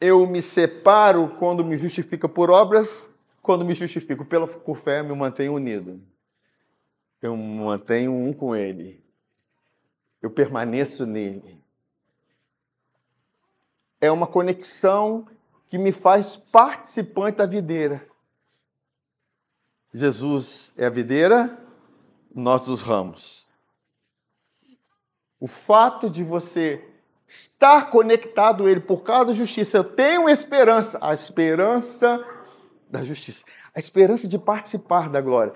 Eu 0.00 0.26
me 0.26 0.42
separo 0.42 1.36
quando 1.38 1.64
me 1.64 1.78
justifica 1.78 2.28
por 2.28 2.50
obras, 2.50 3.08
quando 3.40 3.64
me 3.64 3.74
justifico 3.74 4.24
pela, 4.24 4.46
por 4.46 4.76
fé, 4.76 5.02
me 5.02 5.14
mantenho 5.14 5.54
unido. 5.54 6.02
Eu 7.22 7.36
me 7.36 7.64
mantenho 7.64 8.12
um 8.12 8.32
com 8.32 8.54
Ele. 8.54 9.02
Eu 10.20 10.30
permaneço 10.30 11.06
nele. 11.06 11.63
É 14.04 14.12
uma 14.12 14.26
conexão 14.26 15.26
que 15.66 15.78
me 15.78 15.90
faz 15.90 16.36
participante 16.36 17.38
da 17.38 17.46
videira. 17.46 18.06
Jesus 19.94 20.74
é 20.76 20.84
a 20.84 20.90
videira, 20.90 21.58
nós 22.34 22.68
os 22.68 22.82
ramos. 22.82 23.48
O 25.40 25.46
fato 25.46 26.10
de 26.10 26.22
você 26.22 26.86
estar 27.26 27.88
conectado 27.88 28.66
a 28.66 28.70
Ele 28.70 28.80
por 28.80 29.02
causa 29.02 29.28
da 29.28 29.32
justiça, 29.32 29.78
eu 29.78 29.84
tenho 29.84 30.28
esperança, 30.28 30.98
a 31.00 31.14
esperança 31.14 32.22
da 32.90 33.02
justiça, 33.02 33.46
a 33.74 33.78
esperança 33.78 34.28
de 34.28 34.38
participar 34.38 35.08
da 35.08 35.22
glória. 35.22 35.54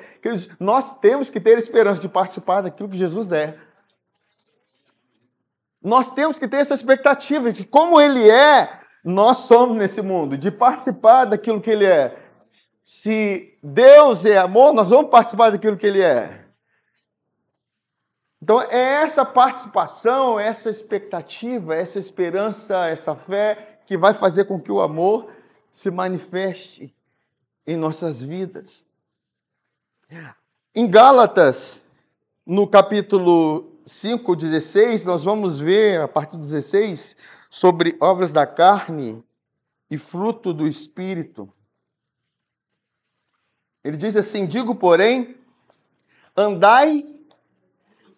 Nós 0.59 0.99
temos 1.01 1.29
que 1.29 1.39
ter 1.39 1.59
esperança 1.59 2.01
de 2.01 2.09
participar 2.09 2.63
daquilo 2.63 2.89
que 2.89 2.97
Jesus 2.97 3.31
é. 3.31 3.68
Nós 5.89 6.11
temos 6.11 6.39
que 6.39 6.47
ter 6.47 6.59
essa 6.59 6.75
expectativa 6.75 7.51
de 7.51 7.65
como 7.65 7.99
Ele 7.99 8.29
é, 8.29 8.81
nós 9.03 9.39
somos 9.39 9.75
nesse 9.75 10.03
mundo, 10.03 10.37
de 10.37 10.51
participar 10.51 11.25
daquilo 11.25 11.63
que 11.63 11.71
Ele 11.71 11.87
é. 11.87 12.23
Se 12.85 13.59
Deus 13.63 14.27
é 14.27 14.37
amor, 14.37 14.75
nós 14.75 14.91
vamos 14.91 15.11
participar 15.11 15.49
daquilo 15.49 15.79
que 15.79 15.87
Ele 15.87 16.03
é. 16.03 16.45
Então, 18.43 18.61
é 18.61 19.03
essa 19.03 19.25
participação, 19.25 20.39
essa 20.39 20.69
expectativa, 20.69 21.75
essa 21.75 21.99
esperança, 21.99 22.87
essa 22.87 23.17
fé 23.17 23.79
que 23.87 23.97
vai 23.97 24.13
fazer 24.13 24.45
com 24.45 24.61
que 24.61 24.71
o 24.71 24.83
amor 24.83 25.31
se 25.73 25.91
manifeste 25.91 26.95
em 27.67 27.79
nossas 27.79 28.23
vidas. 28.23 28.85
Em 30.75 30.87
Gálatas, 30.87 31.87
no 32.47 32.69
capítulo 32.69 33.78
5, 33.89 34.37
16, 34.37 35.07
nós 35.07 35.25
vamos 35.25 35.59
ver, 35.59 36.03
a 36.03 36.07
partir 36.07 36.37
do 36.37 36.43
16, 36.43 37.17
sobre 37.49 37.97
obras 38.01 38.31
da 38.31 38.47
carne 38.47 39.25
e 39.91 39.97
fruto 39.97 40.53
do 40.53 40.69
Espírito. 40.69 41.51
Ele 43.83 43.97
diz 43.97 44.15
assim: 44.15 44.47
Digo, 44.47 44.75
porém, 44.75 45.39
andai 46.37 47.03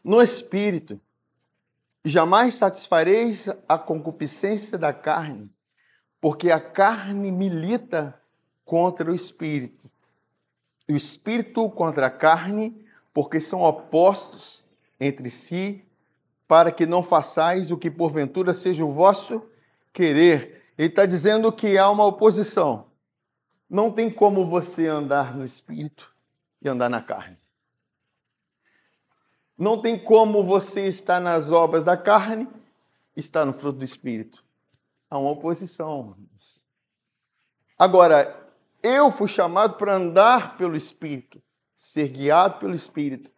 no 0.03 0.21
espírito, 0.21 1.01
e 2.05 2.11
jamais 2.11 2.57
satisfareis 2.57 3.49
a 3.69 3.79
concupiscência 3.79 4.77
da 4.77 4.93
carne, 4.93 5.49
porque 6.21 6.51
a 6.51 6.61
carne 6.61 7.31
milita 7.31 8.21
contra 8.65 9.11
o 9.11 9.15
espírito, 9.15 9.89
e 10.89 10.95
o 10.95 10.97
espírito 10.97 11.71
contra 11.71 12.09
a 12.09 12.11
carne, 12.11 12.85
porque 13.13 13.41
são 13.41 13.63
opostos 13.63 14.70
entre 15.01 15.31
si, 15.31 15.87
para 16.47 16.71
que 16.71 16.85
não 16.85 17.03
façais 17.03 17.71
o 17.71 17.79
que 17.79 17.91
porventura 17.91 18.53
seja 18.53 18.85
o 18.85 18.93
vosso 18.93 19.49
querer. 19.93 20.63
Ele 20.77 20.89
está 20.89 21.07
dizendo 21.07 21.51
que 21.53 21.79
há 21.79 21.89
uma 21.91 22.05
oposição. 22.05 22.87
Não 23.69 23.91
tem 23.91 24.11
como 24.11 24.47
você 24.47 24.87
andar 24.87 25.37
no 25.37 25.45
espírito 25.45 26.15
e 26.61 26.69
andar 26.69 26.91
na 26.91 27.01
carne. 27.01 27.39
Não 29.57 29.81
tem 29.81 29.99
como 29.99 30.43
você 30.43 30.89
estar 30.89 31.21
nas 31.21 31.53
obras 31.53 31.85
da 31.85 31.97
carne 31.97 32.49
e 33.17 33.21
estar 33.21 33.45
no 33.45 33.53
fruto 33.53 33.79
do 33.79 33.85
espírito. 33.85 34.45
Há 35.09 35.19
uma 35.19 35.31
oposição. 35.31 36.17
Agora, 37.79 38.51
eu 38.83 39.13
fui 39.13 39.29
chamado 39.29 39.75
para 39.75 39.95
andar 39.95 40.57
pelo 40.57 40.77
espírito, 40.77 41.43
ser 41.77 42.09
guiado 42.09 42.59
pelo 42.59 42.75
espírito. 42.75 43.31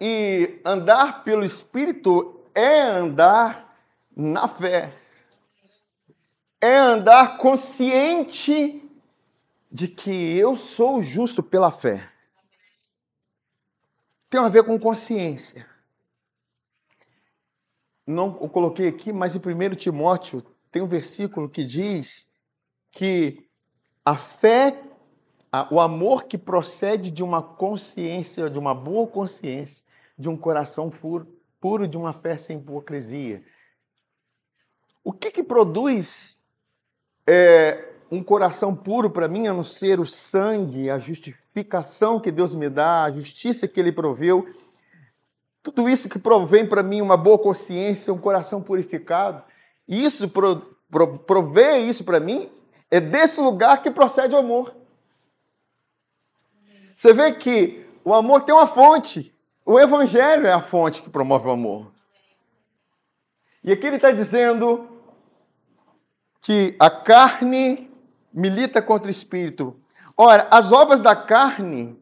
E 0.00 0.60
andar 0.64 1.24
pelo 1.24 1.44
espírito 1.44 2.40
é 2.54 2.82
andar 2.82 3.76
na 4.14 4.48
fé 4.48 4.92
é 6.60 6.78
andar 6.78 7.38
consciente 7.38 8.82
de 9.70 9.88
que 9.88 10.36
eu 10.36 10.56
sou 10.56 11.02
justo 11.02 11.42
pela 11.42 11.70
fé. 11.70 12.10
Tem 14.28 14.40
a 14.40 14.48
ver 14.48 14.64
com 14.64 14.78
consciência. 14.78 15.66
Não 18.06 18.38
eu 18.40 18.48
coloquei 18.48 18.88
aqui, 18.88 19.12
mas 19.12 19.34
em 19.34 19.38
1 19.38 19.74
Timóteo 19.76 20.42
tem 20.70 20.82
um 20.82 20.88
versículo 20.88 21.48
que 21.48 21.64
diz 21.64 22.30
que 22.90 23.48
a 24.04 24.16
fé, 24.16 24.80
o 25.70 25.80
amor 25.80 26.24
que 26.24 26.38
procede 26.38 27.10
de 27.10 27.22
uma 27.22 27.42
consciência, 27.42 28.48
de 28.48 28.58
uma 28.58 28.74
boa 28.74 29.06
consciência, 29.06 29.84
de 30.18 30.28
um 30.28 30.36
coração 30.36 30.90
puro, 30.90 31.26
puro 31.60 31.86
de 31.86 31.96
uma 31.96 32.12
fé 32.12 32.36
sem 32.36 32.58
hipocrisia. 32.58 33.44
O 35.04 35.12
que, 35.12 35.30
que 35.30 35.42
produz 35.42 36.42
é, 37.26 37.92
um 38.10 38.22
coração 38.22 38.74
puro 38.74 39.10
para 39.10 39.28
mim, 39.28 39.46
a 39.46 39.52
não 39.52 39.64
ser 39.64 40.00
o 40.00 40.06
sangue, 40.06 40.90
a 40.90 40.98
justificação 40.98 42.20
que 42.20 42.30
Deus 42.30 42.54
me 42.54 42.68
dá, 42.68 43.04
a 43.04 43.10
justiça 43.10 43.68
que 43.68 43.80
Ele 43.80 43.92
proveu. 43.92 44.48
Tudo 45.62 45.88
isso 45.88 46.08
que 46.08 46.18
provém 46.18 46.66
para 46.66 46.82
mim 46.82 47.00
uma 47.00 47.16
boa 47.16 47.38
consciência, 47.38 48.12
um 48.12 48.18
coração 48.18 48.62
purificado. 48.62 49.42
Isso 49.88 50.28
pro, 50.28 50.76
pro, 50.90 51.18
provê 51.18 51.78
isso 51.78 52.04
para 52.04 52.20
mim, 52.20 52.50
é 52.90 53.00
desse 53.00 53.40
lugar 53.40 53.82
que 53.82 53.90
procede 53.90 54.34
o 54.34 54.38
amor. 54.38 54.74
Você 56.94 57.12
vê 57.12 57.32
que 57.32 57.84
o 58.04 58.14
amor 58.14 58.42
tem 58.42 58.54
uma 58.54 58.66
fonte. 58.66 59.35
O 59.68 59.80
Evangelho 59.80 60.46
é 60.46 60.52
a 60.52 60.62
fonte 60.62 61.02
que 61.02 61.10
promove 61.10 61.48
o 61.48 61.50
amor. 61.50 61.90
E 63.64 63.72
aqui 63.72 63.84
ele 63.88 63.96
está 63.96 64.12
dizendo 64.12 64.88
que 66.40 66.76
a 66.78 66.88
carne 66.88 67.90
milita 68.32 68.80
contra 68.80 69.08
o 69.08 69.10
espírito. 69.10 69.76
Ora, 70.16 70.46
as 70.52 70.70
obras 70.70 71.02
da 71.02 71.16
carne 71.16 72.00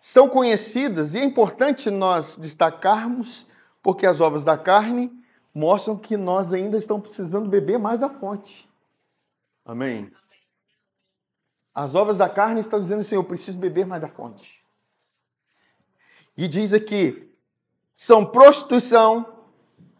são 0.00 0.28
conhecidas 0.28 1.14
e 1.14 1.20
é 1.20 1.24
importante 1.24 1.88
nós 1.88 2.36
destacarmos, 2.36 3.46
porque 3.80 4.04
as 4.04 4.20
obras 4.20 4.44
da 4.44 4.58
carne 4.58 5.12
mostram 5.54 5.96
que 5.96 6.16
nós 6.16 6.52
ainda 6.52 6.78
estamos 6.78 7.04
precisando 7.04 7.48
beber 7.48 7.78
mais 7.78 8.00
da 8.00 8.10
fonte. 8.10 8.68
Amém? 9.64 10.10
As 11.72 11.94
obras 11.94 12.18
da 12.18 12.28
carne 12.28 12.60
estão 12.60 12.80
dizendo 12.80 13.02
assim: 13.02 13.14
eu 13.14 13.22
preciso 13.22 13.56
beber 13.56 13.86
mais 13.86 14.02
da 14.02 14.08
fonte. 14.08 14.57
E 16.40 16.46
diz 16.46 16.72
aqui: 16.72 17.28
são 17.96 18.24
prostituição, 18.24 19.26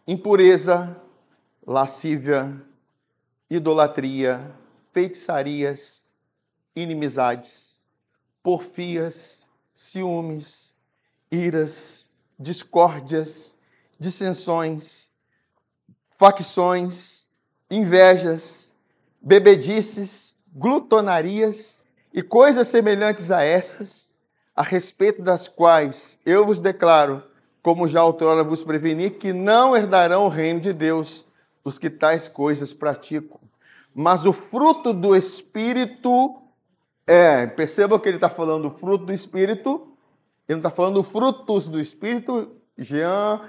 impureza, 0.06 0.96
lascívia, 1.66 2.64
idolatria, 3.50 4.54
feitiçarias, 4.92 6.14
inimizades, 6.76 7.84
porfias, 8.40 9.48
ciúmes, 9.74 10.80
iras, 11.28 12.22
discórdias, 12.38 13.58
dissensões, 13.98 15.12
facções, 16.08 17.36
invejas, 17.68 18.72
bebedices, 19.20 20.44
glutonarias 20.54 21.82
e 22.14 22.22
coisas 22.22 22.68
semelhantes 22.68 23.32
a 23.32 23.42
essas, 23.42 24.14
a 24.58 24.62
respeito 24.64 25.22
das 25.22 25.46
quais 25.46 26.20
eu 26.26 26.44
vos 26.44 26.60
declaro, 26.60 27.22
como 27.62 27.86
já 27.86 28.02
outrora 28.02 28.42
vos 28.42 28.64
preveni, 28.64 29.08
que 29.08 29.32
não 29.32 29.76
herdarão 29.76 30.24
o 30.24 30.28
reino 30.28 30.58
de 30.58 30.72
Deus 30.72 31.24
os 31.62 31.78
que 31.78 31.88
tais 31.88 32.26
coisas 32.26 32.72
praticam. 32.72 33.38
Mas 33.94 34.24
o 34.24 34.32
fruto 34.32 34.92
do 34.92 35.14
Espírito 35.14 36.42
é, 37.06 37.46
perceba 37.46 38.00
que 38.00 38.08
ele 38.08 38.16
está 38.16 38.28
falando 38.28 38.64
do 38.64 38.70
fruto 38.72 39.04
do 39.04 39.12
Espírito, 39.12 39.96
ele 40.48 40.60
não 40.60 40.68
está 40.68 40.70
falando 40.70 41.04
frutos 41.04 41.68
do 41.68 41.80
Espírito. 41.80 42.50
Jean, 42.76 43.40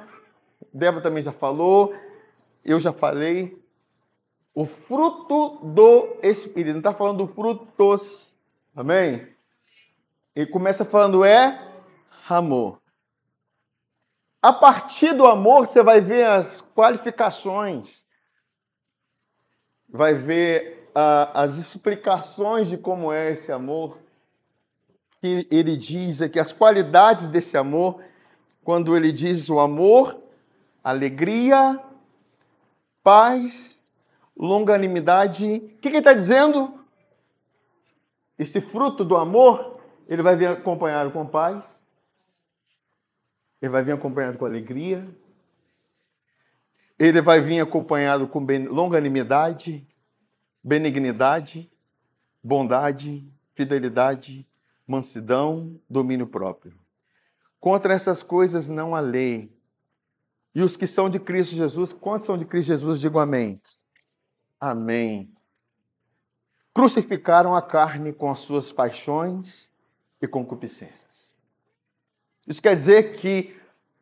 Débora 0.72 1.02
também 1.02 1.24
já 1.24 1.32
falou, 1.32 1.92
eu 2.64 2.80
já 2.80 2.94
falei. 2.94 3.60
O 4.54 4.64
fruto 4.64 5.58
do 5.64 6.18
Espírito, 6.22 6.74
não 6.74 6.82
está 6.82 6.94
falando 6.94 7.26
do 7.26 7.28
frutos, 7.28 8.44
amém? 8.76 9.39
Ele 10.40 10.50
começa 10.50 10.86
falando 10.86 11.26
é 11.26 11.68
amor. 12.28 12.80
A 14.42 14.54
partir 14.54 15.14
do 15.14 15.28
amor, 15.28 15.66
você 15.66 15.84
vai 15.84 16.00
ver 16.00 16.26
as 16.26 16.62
qualificações 16.62 18.06
vai 19.92 20.14
ver 20.14 20.90
ah, 20.94 21.44
as 21.44 21.58
explicações 21.58 22.70
de 22.70 22.78
como 22.78 23.12
é 23.12 23.32
esse 23.32 23.52
amor. 23.52 23.98
Que 25.20 25.48
ele 25.52 25.76
diz 25.76 26.22
aqui 26.22 26.40
as 26.40 26.52
qualidades 26.52 27.28
desse 27.28 27.58
amor, 27.58 28.02
quando 28.64 28.96
ele 28.96 29.12
diz 29.12 29.50
o 29.50 29.60
amor, 29.60 30.18
alegria, 30.84 31.78
paz, 33.04 34.08
longanimidade. 34.38 35.56
O 35.56 35.60
que, 35.60 35.82
que 35.82 35.88
ele 35.90 35.98
está 35.98 36.14
dizendo? 36.14 36.74
Esse 38.38 38.62
fruto 38.62 39.04
do 39.04 39.18
amor, 39.18 39.79
ele 40.10 40.24
vai 40.24 40.36
vir 40.36 40.48
acompanhado 40.48 41.12
com 41.12 41.24
paz, 41.24 41.64
ele 43.62 43.72
vai 43.72 43.84
vir 43.84 43.92
acompanhado 43.92 44.40
com 44.40 44.46
alegria, 44.46 45.08
ele 46.98 47.22
vai 47.22 47.40
vir 47.40 47.60
acompanhado 47.60 48.28
com 48.28 48.40
longanimidade, 48.72 49.88
benignidade, 50.64 51.72
bondade, 52.44 53.32
fidelidade, 53.54 54.48
mansidão, 54.88 55.80
domínio 55.88 56.26
próprio. 56.26 56.74
Contra 57.60 57.94
essas 57.94 58.24
coisas 58.24 58.68
não 58.68 58.96
há 58.96 59.02
lei. 59.02 59.56
E 60.56 60.64
os 60.64 60.76
que 60.76 60.88
são 60.88 61.08
de 61.08 61.20
Cristo 61.20 61.54
Jesus, 61.54 61.94
quantos 61.94 62.26
são 62.26 62.36
de 62.36 62.46
Cristo 62.46 62.70
Jesus? 62.70 63.00
Digo 63.00 63.20
amém. 63.20 63.62
Amém. 64.60 65.32
Crucificaram 66.74 67.54
a 67.56 67.62
carne 67.62 68.12
com 68.12 68.32
as 68.32 68.40
suas 68.40 68.72
paixões 68.72 69.78
e 70.22 70.28
concupiscências. 70.28 71.38
Isso 72.48 72.62
quer 72.62 72.76
dizer 72.76 73.14
que 73.14 73.56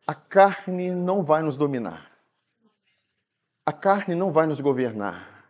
a 0.06 0.14
carne 0.14 0.90
não 0.90 1.22
vai 1.22 1.42
nos 1.42 1.56
dominar. 1.56 2.10
A 3.64 3.72
carne 3.72 4.14
não 4.14 4.32
vai 4.32 4.46
nos 4.46 4.60
governar, 4.60 5.44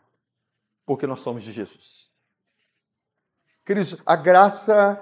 porque 0.84 1.06
nós 1.06 1.20
somos 1.20 1.42
de 1.42 1.52
Jesus. 1.52 2.10
Queridos, 3.64 3.96
a 4.04 4.16
graça 4.16 5.00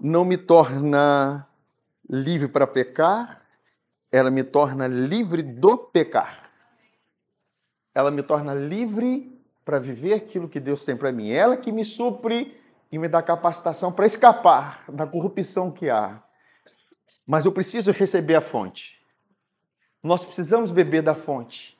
não 0.00 0.24
me 0.24 0.38
torna 0.38 1.46
livre 2.08 2.48
para 2.48 2.66
pecar, 2.66 3.42
ela 4.10 4.30
me 4.30 4.42
torna 4.42 4.86
livre 4.86 5.42
do 5.42 5.76
pecar. 5.76 6.50
Ela 7.94 8.10
me 8.10 8.22
torna 8.22 8.54
livre 8.54 9.38
para 9.64 9.78
viver 9.78 10.14
aquilo 10.14 10.48
que 10.48 10.60
Deus 10.60 10.84
tem 10.84 10.96
para 10.96 11.12
mim. 11.12 11.30
Ela 11.30 11.56
que 11.56 11.70
me 11.70 11.84
supre 11.84 12.58
e 12.94 12.98
me 12.98 13.08
dá 13.08 13.20
capacitação 13.20 13.90
para 13.90 14.06
escapar 14.06 14.84
da 14.88 15.04
corrupção 15.04 15.68
que 15.68 15.90
há. 15.90 16.22
Mas 17.26 17.44
eu 17.44 17.50
preciso 17.50 17.90
receber 17.90 18.36
a 18.36 18.40
fonte. 18.40 19.02
Nós 20.00 20.24
precisamos 20.24 20.70
beber 20.70 21.02
da 21.02 21.12
fonte. 21.12 21.76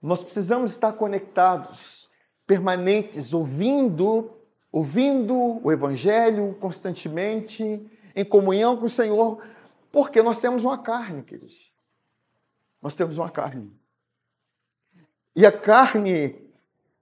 Nós 0.00 0.24
precisamos 0.24 0.70
estar 0.70 0.94
conectados, 0.94 2.08
permanentes, 2.46 3.34
ouvindo, 3.34 4.30
ouvindo 4.72 5.60
o 5.62 5.70
evangelho 5.70 6.56
constantemente, 6.58 7.86
em 8.16 8.24
comunhão 8.24 8.74
com 8.74 8.86
o 8.86 8.90
Senhor, 8.90 9.44
porque 9.92 10.22
nós 10.22 10.40
temos 10.40 10.64
uma 10.64 10.78
carne, 10.78 11.22
queridos. 11.22 11.70
Nós 12.80 12.96
temos 12.96 13.18
uma 13.18 13.28
carne. 13.28 13.70
E 15.36 15.44
a 15.44 15.52
carne 15.52 16.40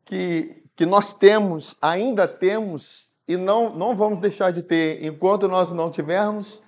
que, 0.04 0.64
que 0.74 0.85
nós 0.85 1.12
temos, 1.12 1.76
ainda 1.80 2.26
temos, 2.26 3.14
e 3.28 3.36
não, 3.36 3.74
não 3.74 3.96
vamos 3.96 4.20
deixar 4.20 4.52
de 4.52 4.62
ter 4.62 5.04
enquanto 5.04 5.48
nós 5.48 5.72
não 5.72 5.90
tivermos 5.90 6.62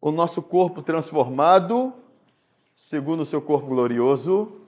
o 0.00 0.10
nosso 0.10 0.42
corpo 0.42 0.82
transformado, 0.82 1.92
segundo 2.74 3.22
o 3.22 3.26
seu 3.26 3.40
corpo 3.42 3.66
glorioso, 3.66 4.60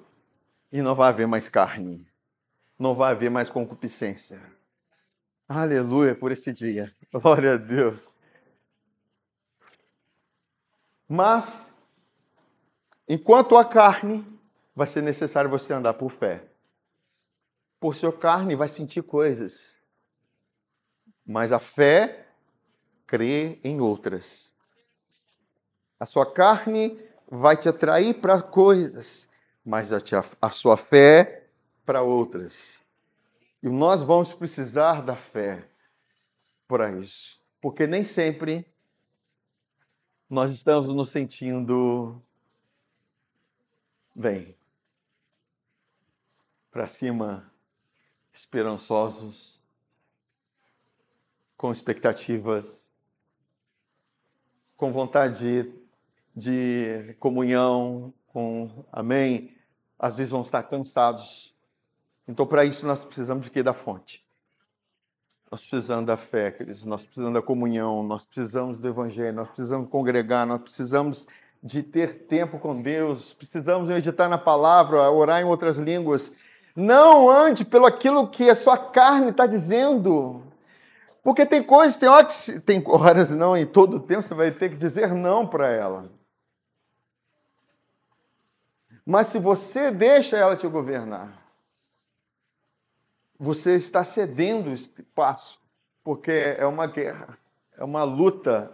e 0.73 0.81
não 0.83 0.95
vai 0.95 1.11
haver 1.11 1.27
mais 1.27 1.49
carne, 1.49 2.07
não 2.79 2.95
vai 2.95 3.13
haver 3.13 3.31
mais 3.31 3.51
concupiscência. 3.51 4.41
Aleluia 5.49 6.15
por 6.15 6.31
esse 6.31 6.53
dia. 6.53 6.95
Glória 7.13 7.55
a 7.55 7.57
Deus. 7.57 8.09
Mas, 11.09 11.75
enquanto 13.09 13.57
a 13.57 13.65
carne, 13.65 14.25
vai 14.75 14.87
ser 14.87 15.03
necessário 15.03 15.51
você 15.51 15.73
andar 15.73 15.95
por 15.95 16.11
fé. 16.11 16.45
Por 17.81 17.97
sua 17.97 18.13
carne 18.13 18.55
vai 18.55 18.69
sentir 18.69 19.03
coisas. 19.03 19.80
Mas 21.31 21.53
a 21.53 21.61
fé 21.61 22.27
crê 23.07 23.61
em 23.63 23.81
outras. 23.81 24.61
A 26.01 26.05
sua 26.05 26.27
carne 26.27 27.01
vai 27.31 27.57
te 27.57 27.69
atrair 27.69 28.21
para 28.21 28.43
coisas, 28.43 29.29
mas 29.65 29.93
a, 29.93 29.99
a 30.43 30.51
sua 30.51 30.77
fé 30.77 31.47
para 31.87 32.03
outras. 32.03 32.85
E 33.63 33.69
nós 33.69 34.03
vamos 34.03 34.35
precisar 34.35 35.03
da 35.03 35.15
fé 35.15 35.65
para 36.67 36.91
isso. 36.99 37.41
Porque 37.61 37.87
nem 37.87 38.03
sempre 38.03 38.67
nós 40.29 40.51
estamos 40.51 40.93
nos 40.93 41.11
sentindo 41.11 42.21
bem, 44.17 44.57
para 46.73 46.89
cima, 46.89 47.49
esperançosos, 48.33 49.60
com 51.61 51.71
expectativas, 51.71 52.89
com 54.79 54.91
vontade 54.91 55.71
de, 56.35 57.15
comunhão, 57.21 58.15
com 58.29 58.87
amém. 58.91 59.55
Às 59.99 60.17
vezes 60.17 60.31
vão 60.31 60.41
estar 60.41 60.63
cansados. 60.63 61.55
Então, 62.27 62.47
para 62.47 62.65
isso, 62.65 62.87
nós 62.87 63.05
precisamos 63.05 63.45
de 63.45 63.51
quê? 63.51 63.63
Da 63.63 63.75
fonte. 63.75 64.25
Nós 65.51 65.61
precisamos 65.61 66.07
da 66.07 66.17
fé, 66.17 66.51
queridos, 66.51 66.87
nós 66.87 67.05
precisamos 67.05 67.35
da 67.35 67.43
comunhão, 67.43 68.03
nós 68.05 68.25
precisamos 68.25 68.79
do 68.79 68.89
evangelho, 68.89 69.37
nós 69.37 69.49
precisamos 69.49 69.91
congregar, 69.91 70.47
nós 70.47 70.63
precisamos 70.63 71.29
de 71.63 71.83
ter 71.83 72.27
tempo 72.27 72.59
com 72.59 72.81
Deus, 72.81 73.35
precisamos 73.35 73.87
meditar 73.87 74.31
na 74.31 74.39
palavra, 74.39 75.11
orar 75.11 75.43
em 75.43 75.45
outras 75.45 75.77
línguas. 75.77 76.33
Não 76.75 77.29
ande 77.29 77.67
pelo 77.67 77.85
aquilo 77.85 78.29
que 78.29 78.49
a 78.49 78.55
sua 78.55 78.79
carne 78.79 79.29
está 79.29 79.47
dizendo. 79.47 80.49
Porque 81.23 81.45
tem 81.45 81.63
coisas, 81.63 81.97
tem 81.97 82.09
horas, 82.09 82.47
tem 82.65 82.83
horas 82.87 83.31
não, 83.31 83.57
em 83.57 83.67
todo 83.67 84.01
tempo 84.01 84.23
você 84.23 84.35
vai 84.35 84.51
ter 84.51 84.71
que 84.71 84.77
dizer 84.77 85.15
não 85.15 85.47
para 85.47 85.69
ela. 85.71 86.11
Mas 89.05 89.27
se 89.29 89.39
você 89.39 89.91
deixa 89.91 90.37
ela 90.37 90.57
te 90.57 90.67
governar, 90.67 91.41
você 93.39 93.75
está 93.75 94.05
cedendo 94.05 94.73
espaço, 94.73 95.59
porque 96.05 96.31
é 96.31 96.67
uma 96.67 96.87
guerra, 96.87 97.39
é 97.77 97.85
uma 97.85 98.05
luta, 98.05 98.73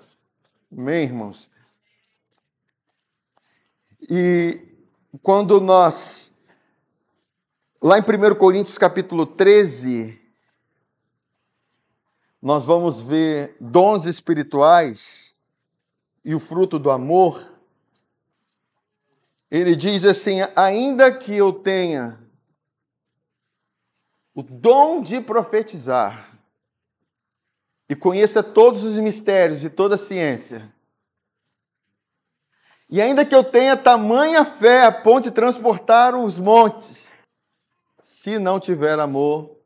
meus 0.71 1.05
irmãos. 1.05 1.51
E 4.09 4.61
quando 5.23 5.61
nós, 5.61 6.37
lá 7.83 7.99
em 7.99 8.03
1 8.03 8.35
Coríntios 8.37 8.77
capítulo 8.77 9.25
13, 9.25 10.21
nós 12.41 12.65
vamos 12.65 13.01
ver 13.01 13.57
dons 13.61 14.05
espirituais 14.05 15.41
e 16.25 16.35
o 16.35 16.41
fruto 16.41 16.79
do 16.79 16.91
amor. 16.91 17.53
Ele 19.51 19.75
diz 19.75 20.05
assim: 20.05 20.39
ainda 20.55 21.17
que 21.17 21.35
eu 21.35 21.53
tenha 21.53 22.21
o 24.35 24.43
dom 24.43 25.01
de 25.01 25.21
profetizar 25.21 26.39
e 27.89 27.97
conheça 27.97 28.43
todos 28.43 28.85
os 28.85 28.99
mistérios 28.99 29.65
e 29.65 29.71
toda 29.71 29.95
a 29.95 29.99
ciência, 29.99 30.75
e 32.89 33.01
ainda 33.01 33.25
que 33.25 33.35
eu 33.35 33.43
tenha 33.43 33.77
tamanha 33.77 34.45
fé 34.45 34.85
a 34.85 34.93
ponto 34.93 35.25
de 35.25 35.31
transportar 35.31 36.15
os 36.15 36.39
montes, 36.39 37.25
se 37.99 38.39
não 38.39 38.61
tiver 38.61 38.99
amor, 38.99 39.59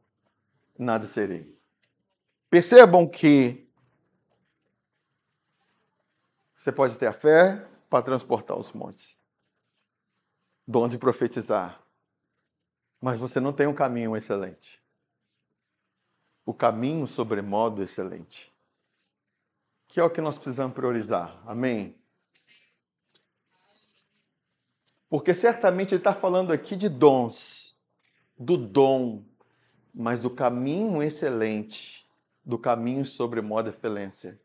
nada 0.78 1.06
serei. 1.06 1.59
Percebam 2.50 3.08
que 3.08 3.64
você 6.56 6.72
pode 6.72 6.98
ter 6.98 7.06
a 7.06 7.12
fé 7.12 7.64
para 7.88 8.02
transportar 8.02 8.58
os 8.58 8.72
montes, 8.72 9.16
dom 10.66 10.88
de 10.88 10.98
profetizar, 10.98 11.80
mas 13.00 13.20
você 13.20 13.38
não 13.38 13.52
tem 13.52 13.68
um 13.68 13.74
caminho 13.74 14.16
excelente. 14.16 14.82
O 16.44 16.52
caminho 16.52 17.06
sobremodo 17.06 17.84
excelente. 17.84 18.52
Que 19.86 20.00
é 20.00 20.04
o 20.04 20.10
que 20.10 20.20
nós 20.20 20.36
precisamos 20.36 20.74
priorizar. 20.74 21.40
Amém? 21.46 21.96
Porque 25.08 25.34
certamente 25.34 25.94
ele 25.94 26.00
está 26.00 26.14
falando 26.14 26.52
aqui 26.52 26.74
de 26.74 26.88
dons, 26.88 27.94
do 28.36 28.56
dom, 28.56 29.24
mas 29.94 30.20
do 30.20 30.30
caminho 30.30 31.02
excelente, 31.02 31.99
do 32.50 32.58
caminho 32.58 33.04
sobremodo 33.06 33.70
excelência. 33.70 34.38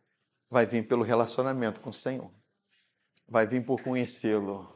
Vai 0.50 0.66
vir 0.66 0.88
pelo 0.88 1.04
relacionamento 1.04 1.82
com 1.82 1.90
o 1.90 1.94
Senhor. 1.94 2.32
Vai 3.28 3.46
vir 3.46 3.66
por 3.66 3.82
conhecê-lo 3.82 4.76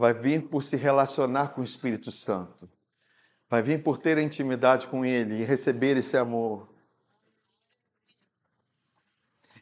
vai 0.00 0.14
vir 0.14 0.48
por 0.48 0.62
se 0.62 0.78
relacionar 0.78 1.48
com 1.48 1.60
o 1.60 1.64
Espírito 1.64 2.10
Santo, 2.10 2.66
vai 3.50 3.60
vir 3.60 3.82
por 3.82 3.98
ter 3.98 4.16
intimidade 4.16 4.86
com 4.86 5.04
Ele 5.04 5.42
e 5.42 5.44
receber 5.44 5.94
esse 5.98 6.16
amor. 6.16 6.70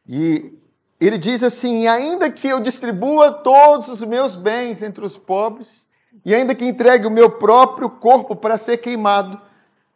E 0.07 0.57
ele 1.01 1.18
diz 1.18 1.42
assim: 1.42 1.88
ainda 1.88 2.31
que 2.31 2.46
eu 2.46 2.61
distribua 2.61 3.33
todos 3.33 3.88
os 3.88 4.01
meus 4.05 4.37
bens 4.37 4.81
entre 4.81 5.05
os 5.05 5.18
pobres 5.18 5.90
e 6.24 6.33
ainda 6.33 6.55
que 6.55 6.66
entregue 6.66 7.09
o 7.09 7.11
meu 7.11 7.29
próprio 7.29 7.90
corpo 7.90 8.37
para 8.37 8.57
ser 8.57 8.79
queimado, 8.79 9.40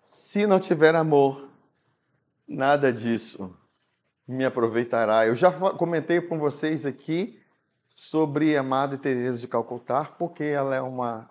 se 0.05 0.45
não 0.45 0.59
tiver 0.59 0.97
amor, 0.97 1.49
nada 2.53 2.93
disso 2.93 3.57
me 4.27 4.45
aproveitará. 4.45 5.27
Eu 5.27 5.35
já 5.35 5.51
comentei 5.51 6.21
com 6.21 6.39
vocês 6.39 6.87
aqui 6.87 7.41
sobre 7.95 8.57
a 8.57 8.63
Madre 8.63 8.99
Teresa 8.99 9.39
de 9.39 9.49
Calcutá, 9.49 10.05
porque 10.05 10.45
ela 10.45 10.75
é 10.75 10.81
uma 10.81 11.31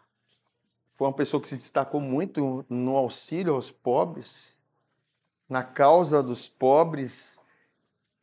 foi 0.89 1.07
uma 1.07 1.13
pessoa 1.13 1.41
que 1.41 1.47
se 1.47 1.55
destacou 1.55 2.01
muito 2.01 2.65
no 2.69 2.97
auxílio 2.97 3.55
aos 3.55 3.71
pobres, 3.71 4.75
na 5.47 5.63
causa 5.63 6.21
dos 6.21 6.49
pobres, 6.49 7.39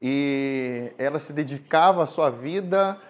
e 0.00 0.92
ela 0.98 1.18
se 1.18 1.32
dedicava 1.32 2.04
a 2.04 2.06
sua 2.06 2.28
vida 2.28 3.00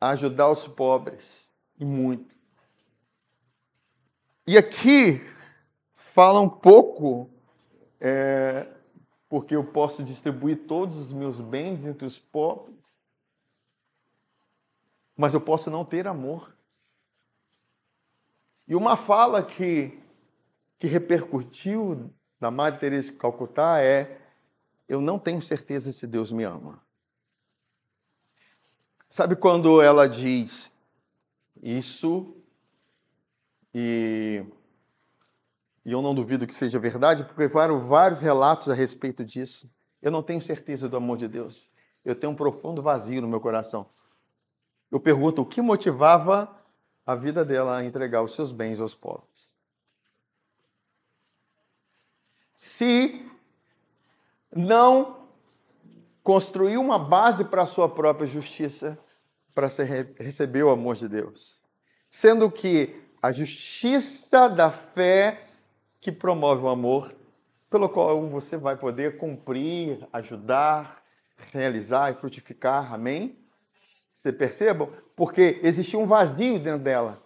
a 0.00 0.10
ajudar 0.10 0.48
os 0.48 0.68
pobres, 0.68 1.56
e 1.78 1.84
muito. 1.84 2.34
E 4.46 4.56
aqui 4.56 5.20
fala 5.92 6.40
um 6.40 6.48
pouco, 6.48 7.28
é, 8.00 8.66
porque 9.30 9.54
eu 9.54 9.64
posso 9.64 10.02
distribuir 10.02 10.66
todos 10.66 10.96
os 10.96 11.12
meus 11.12 11.40
bens 11.40 11.86
entre 11.86 12.04
os 12.04 12.18
pobres, 12.18 12.98
mas 15.16 15.32
eu 15.32 15.40
posso 15.40 15.70
não 15.70 15.84
ter 15.84 16.08
amor. 16.08 16.52
E 18.66 18.74
uma 18.74 18.96
fala 18.96 19.40
que, 19.40 19.96
que 20.80 20.88
repercutiu 20.88 22.12
da 22.40 22.50
Madre 22.50 22.80
Teresa 22.80 23.12
de 23.12 23.18
Calcutá 23.18 23.80
é: 23.80 24.20
Eu 24.88 25.00
não 25.00 25.16
tenho 25.16 25.40
certeza 25.40 25.92
se 25.92 26.08
Deus 26.08 26.32
me 26.32 26.42
ama. 26.42 26.82
Sabe 29.08 29.36
quando 29.36 29.80
ela 29.80 30.08
diz 30.08 30.72
isso, 31.62 32.34
e, 33.72 34.44
e 35.84 35.92
eu 35.92 36.02
não 36.02 36.14
duvido 36.14 36.46
que 36.46 36.54
seja 36.54 36.78
verdade, 36.78 37.24
porque 37.24 37.48
vários, 37.48 37.82
vários 37.82 38.20
relatos 38.20 38.68
a 38.68 38.74
respeito 38.74 39.24
disso. 39.24 39.70
Eu 40.02 40.10
não 40.10 40.22
tenho 40.22 40.40
certeza 40.40 40.88
do 40.88 40.96
amor 40.96 41.16
de 41.16 41.28
Deus. 41.28 41.70
Eu 42.04 42.14
tenho 42.14 42.32
um 42.32 42.36
profundo 42.36 42.82
vazio 42.82 43.20
no 43.22 43.28
meu 43.28 43.40
coração. 43.40 43.88
Eu 44.90 45.00
pergunto 45.00 45.42
o 45.42 45.46
que 45.46 45.62
motivava 45.62 46.54
a 47.06 47.14
vida 47.14 47.44
dela 47.44 47.78
a 47.78 47.84
entregar 47.84 48.22
os 48.22 48.34
seus 48.34 48.52
bens 48.52 48.80
aos 48.80 48.94
pobres. 48.94 49.56
Se 52.54 53.26
não 54.54 55.28
construir 56.22 56.76
uma 56.76 56.98
base 56.98 57.44
para 57.44 57.62
a 57.62 57.66
sua 57.66 57.88
própria 57.88 58.26
justiça, 58.26 58.98
para 59.54 59.68
receber 60.18 60.62
o 60.62 60.70
amor 60.70 60.96
de 60.96 61.08
Deus. 61.08 61.64
Sendo 62.08 62.50
que 62.50 63.02
a 63.22 63.32
justiça 63.32 64.48
da 64.48 64.70
fé 64.70 65.49
que 66.00 66.10
promove 66.10 66.62
o 66.62 66.68
amor, 66.68 67.14
pelo 67.68 67.88
qual 67.88 68.28
você 68.28 68.56
vai 68.56 68.76
poder 68.76 69.18
cumprir, 69.18 70.06
ajudar, 70.12 71.04
realizar 71.52 72.10
e 72.10 72.14
frutificar. 72.14 72.92
Amém? 72.92 73.38
Você 74.12 74.32
percebam? 74.32 74.92
Porque 75.14 75.60
existia 75.62 75.98
um 75.98 76.06
vazio 76.06 76.58
dentro 76.58 76.82
dela. 76.82 77.22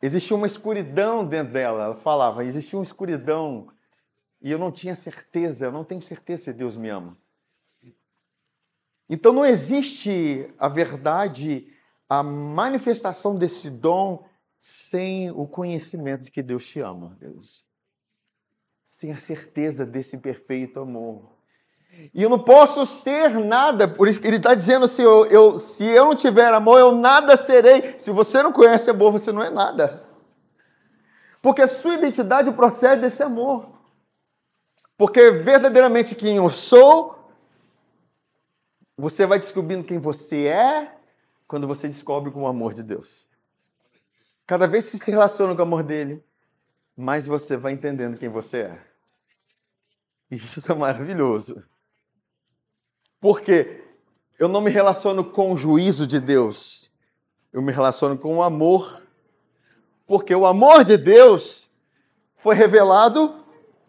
Existia 0.00 0.36
uma 0.36 0.46
escuridão 0.46 1.26
dentro 1.26 1.54
dela. 1.54 1.84
Ela 1.84 1.96
falava, 1.96 2.44
existia 2.44 2.78
uma 2.78 2.84
escuridão. 2.84 3.68
E 4.40 4.52
eu 4.52 4.58
não 4.58 4.70
tinha 4.70 4.94
certeza, 4.94 5.66
eu 5.66 5.72
não 5.72 5.84
tenho 5.84 6.02
certeza 6.02 6.44
se 6.44 6.52
Deus 6.52 6.76
me 6.76 6.88
ama. 6.88 7.16
Então 9.08 9.32
não 9.32 9.46
existe 9.46 10.52
a 10.58 10.68
verdade, 10.68 11.72
a 12.08 12.22
manifestação 12.22 13.36
desse 13.36 13.70
dom 13.70 14.26
sem 14.58 15.30
o 15.30 15.46
conhecimento 15.46 16.22
de 16.22 16.30
que 16.30 16.42
Deus 16.42 16.66
te 16.66 16.80
ama, 16.80 17.16
Deus. 17.20 17.66
Sem 18.82 19.12
a 19.12 19.16
certeza 19.16 19.84
desse 19.84 20.16
perfeito 20.16 20.80
amor. 20.80 21.36
E 22.12 22.22
eu 22.22 22.28
não 22.28 22.38
posso 22.38 22.84
ser 22.84 23.30
nada, 23.38 23.88
por 23.88 24.06
isso 24.06 24.20
que 24.20 24.26
ele 24.26 24.36
está 24.36 24.54
dizendo 24.54 24.84
assim: 24.84 25.02
eu, 25.02 25.26
eu, 25.26 25.58
se 25.58 25.84
eu 25.84 26.06
não 26.06 26.14
tiver 26.14 26.52
amor, 26.52 26.78
eu 26.78 26.92
nada 26.92 27.36
serei. 27.36 27.98
Se 27.98 28.10
você 28.10 28.42
não 28.42 28.52
conhece 28.52 28.90
amor, 28.90 29.12
você 29.12 29.32
não 29.32 29.42
é 29.42 29.50
nada. 29.50 30.04
Porque 31.40 31.62
a 31.62 31.68
sua 31.68 31.94
identidade 31.94 32.50
procede 32.52 33.02
desse 33.02 33.22
amor. 33.22 33.76
Porque 34.96 35.30
verdadeiramente 35.30 36.14
quem 36.14 36.36
eu 36.36 36.50
sou, 36.50 37.16
você 38.96 39.26
vai 39.26 39.38
descobrindo 39.38 39.84
quem 39.84 39.98
você 39.98 40.46
é 40.46 40.96
quando 41.46 41.66
você 41.66 41.86
descobre 41.86 42.30
com 42.30 42.42
o 42.42 42.46
amor 42.46 42.72
de 42.72 42.82
Deus. 42.82 43.28
Cada 44.46 44.66
vez 44.68 44.90
que 44.90 44.98
se 44.98 45.10
relaciona 45.10 45.54
com 45.54 45.60
o 45.60 45.64
amor 45.64 45.82
dele, 45.82 46.22
mais 46.96 47.26
você 47.26 47.56
vai 47.56 47.72
entendendo 47.72 48.16
quem 48.16 48.28
você 48.28 48.58
é. 48.58 48.78
Isso 50.30 50.70
é 50.70 50.74
maravilhoso. 50.74 51.62
Porque 53.20 53.82
eu 54.38 54.48
não 54.48 54.60
me 54.60 54.70
relaciono 54.70 55.24
com 55.24 55.52
o 55.52 55.56
juízo 55.56 56.06
de 56.06 56.20
Deus, 56.20 56.90
eu 57.52 57.60
me 57.60 57.72
relaciono 57.72 58.16
com 58.16 58.36
o 58.36 58.42
amor. 58.42 59.02
Porque 60.06 60.34
o 60.34 60.46
amor 60.46 60.84
de 60.84 60.96
Deus 60.96 61.68
foi 62.36 62.54
revelado 62.54 63.44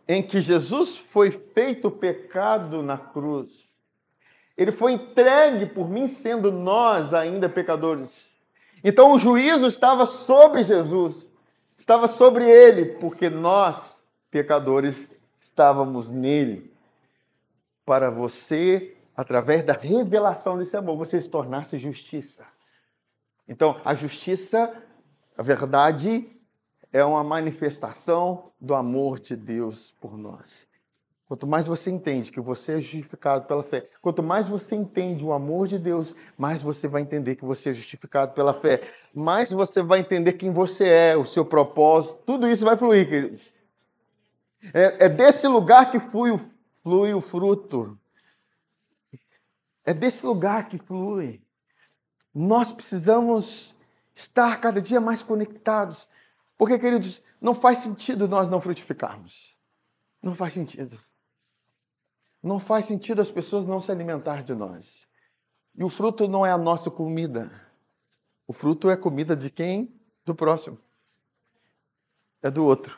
em 0.08 0.24
que 0.24 0.42
Jesus 0.42 0.98
foi 0.98 1.32
feito 1.54 1.92
pecado 1.92 2.82
na 2.82 2.98
cruz. 2.98 3.70
Ele 4.58 4.72
foi 4.72 4.94
entregue 4.94 5.68
por 5.68 5.88
mim, 5.88 6.08
sendo 6.08 6.52
nós 6.52 7.14
ainda 7.14 7.48
pecadores. 7.48 8.36
Então 8.84 9.12
o 9.12 9.20
juízo 9.20 9.68
estava 9.68 10.06
sobre 10.06 10.64
Jesus, 10.64 11.30
estava 11.78 12.08
sobre 12.08 12.50
ele, 12.50 12.86
porque 12.96 13.30
nós, 13.30 14.08
pecadores, 14.30 15.10
estávamos 15.38 16.12
nele. 16.12 16.72
Para 17.86 18.10
você 18.10 18.98
através 19.18 19.64
da 19.64 19.74
revelação 19.74 20.60
desse 20.60 20.78
amor, 20.78 20.96
você 20.96 21.20
se 21.20 21.28
tornasse 21.28 21.80
justiça. 21.80 22.46
Então, 23.50 23.82
a 23.84 23.96
justiça, 23.96 24.72
a 25.36 25.42
verdade, 25.42 26.30
é 26.94 27.04
uma 27.04 27.24
manifestação 27.24 28.52
do 28.62 28.76
amor 28.76 29.20
de 29.20 29.36
Deus 29.36 29.92
por 30.00 30.16
nós. 30.16 30.68
Quanto 31.28 31.46
mais 31.46 31.68
você 31.68 31.92
entende 31.92 32.32
que 32.32 32.40
você 32.40 32.74
é 32.74 32.82
justificado 32.82 33.46
pela 33.46 33.62
fé, 33.62 33.90
quanto 34.02 34.24
mais 34.24 34.48
você 34.48 34.76
entende 34.76 35.26
o 35.26 35.34
amor 35.34 35.68
de 35.68 35.78
Deus, 35.78 36.16
mais 36.38 36.62
você 36.62 36.88
vai 36.88 37.02
entender 37.02 37.36
que 37.36 37.44
você 37.44 37.70
é 37.70 37.74
justificado 37.74 38.34
pela 38.34 38.54
fé, 38.54 38.82
mais 39.14 39.52
você 39.52 39.84
vai 39.84 40.00
entender 40.00 40.34
quem 40.34 40.54
você 40.54 40.88
é, 40.88 41.18
o 41.18 41.26
seu 41.26 41.44
propósito, 41.44 42.20
tudo 42.26 42.48
isso 42.48 42.64
vai 42.64 42.78
fluir, 42.78 43.10
queridos. 43.10 43.54
É, 44.74 45.06
é 45.06 45.10
desse 45.10 45.48
lugar 45.48 45.92
que 45.92 46.00
flui, 46.00 46.40
flui 46.82 47.14
o 47.14 47.20
fruto 47.20 48.00
é 49.88 49.94
desse 49.94 50.26
lugar 50.26 50.68
que 50.68 50.78
flui. 50.78 51.42
Nós 52.36 52.74
precisamos 52.74 53.74
estar 54.14 54.60
cada 54.60 54.82
dia 54.82 55.00
mais 55.00 55.24
conectados. 55.24 56.10
Porque, 56.58 56.78
queridos, 56.78 57.24
não 57.40 57.56
faz 57.56 57.78
sentido 57.78 58.28
nós 58.28 58.50
não 58.50 58.60
frutificarmos. 58.60 59.58
Não 60.22 60.36
faz 60.36 60.54
sentido. 60.54 61.00
Não 62.48 62.62
faz 62.62 62.86
sentido 62.86 63.22
as 63.22 63.30
pessoas 63.30 63.66
não 63.66 63.82
se 63.82 63.92
alimentar 63.92 64.42
de 64.42 64.56
nós. 64.56 65.06
E 65.76 65.84
o 65.84 65.90
fruto 65.90 66.30
não 66.30 66.46
é 66.46 66.52
a 66.52 66.58
nossa 66.58 66.90
comida. 66.90 67.52
O 68.48 68.54
fruto 68.54 68.90
é 68.90 68.96
comida 68.96 69.36
de 69.36 69.50
quem? 69.50 69.94
Do 70.26 70.34
próximo. 70.34 70.80
É 72.42 72.50
do 72.50 72.64
outro. 72.64 72.98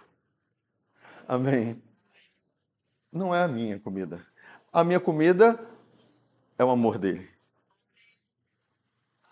Amém. 1.27 1.81
Não 3.11 3.33
é 3.33 3.41
a 3.41 3.47
minha 3.47 3.79
comida. 3.79 4.23
A 4.71 4.83
minha 4.83 4.99
comida 4.99 5.59
é 6.55 6.63
o 6.63 6.69
amor 6.69 6.99
dele. 6.99 7.27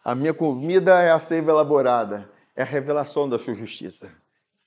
A 0.03 0.15
minha 0.15 0.34
comida 0.34 0.99
é 0.99 1.12
a 1.12 1.19
seiva 1.19 1.52
elaborada, 1.52 2.27
é 2.56 2.63
a 2.63 2.65
revelação 2.65 3.29
da 3.29 3.37
sua 3.37 3.54
justiça. 3.54 4.12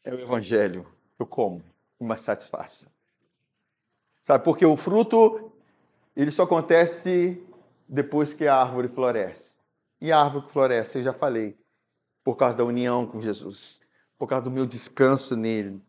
É 0.05 0.15
o 0.15 0.21
evangelho. 0.21 0.87
Eu 1.19 1.27
como 1.27 1.61
me 1.99 2.17
satisfaço. 2.17 2.87
Sabe, 4.21 4.45
porque 4.45 4.67
o 4.67 4.77
fruto, 4.77 5.50
ele 6.17 6.31
só 6.31 6.45
acontece 6.45 7.43
depois 7.89 8.33
que 8.33 8.47
a 8.47 8.57
árvore 8.57 8.89
floresce. 8.89 9.55
E 10.01 10.11
a 10.11 10.21
árvore 10.21 10.47
que 10.47 10.53
floresce, 10.53 10.99
eu 10.99 11.05
já 11.05 11.13
falei, 11.13 11.57
por 12.25 12.37
causa 12.37 12.57
da 12.57 12.65
união 12.65 13.07
com 13.07 13.21
Jesus, 13.21 13.81
por 14.19 14.27
causa 14.29 14.45
do 14.45 14.51
meu 14.51 14.67
descanso 14.67 15.37
nele, 15.37 15.83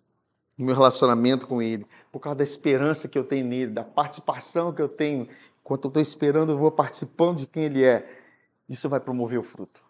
do 0.57 0.65
meu 0.65 0.75
relacionamento 0.75 1.47
com 1.47 1.61
ele, 1.61 1.85
por 2.11 2.19
causa 2.19 2.37
da 2.37 2.43
esperança 2.43 3.07
que 3.07 3.17
eu 3.17 3.23
tenho 3.23 3.45
nele, 3.45 3.71
da 3.71 3.83
participação 3.83 4.73
que 4.73 4.81
eu 4.81 4.89
tenho 4.89 5.27
Enquanto 5.63 5.85
eu 5.85 5.89
estou 5.89 6.01
esperando, 6.01 6.51
eu 6.51 6.57
vou 6.57 6.71
participando 6.71 7.37
de 7.37 7.47
quem 7.47 7.63
Ele 7.63 7.83
é. 7.83 8.05
Isso 8.67 8.89
vai 8.89 8.99
promover 8.99 9.39
o 9.39 9.43
fruto. 9.43 9.81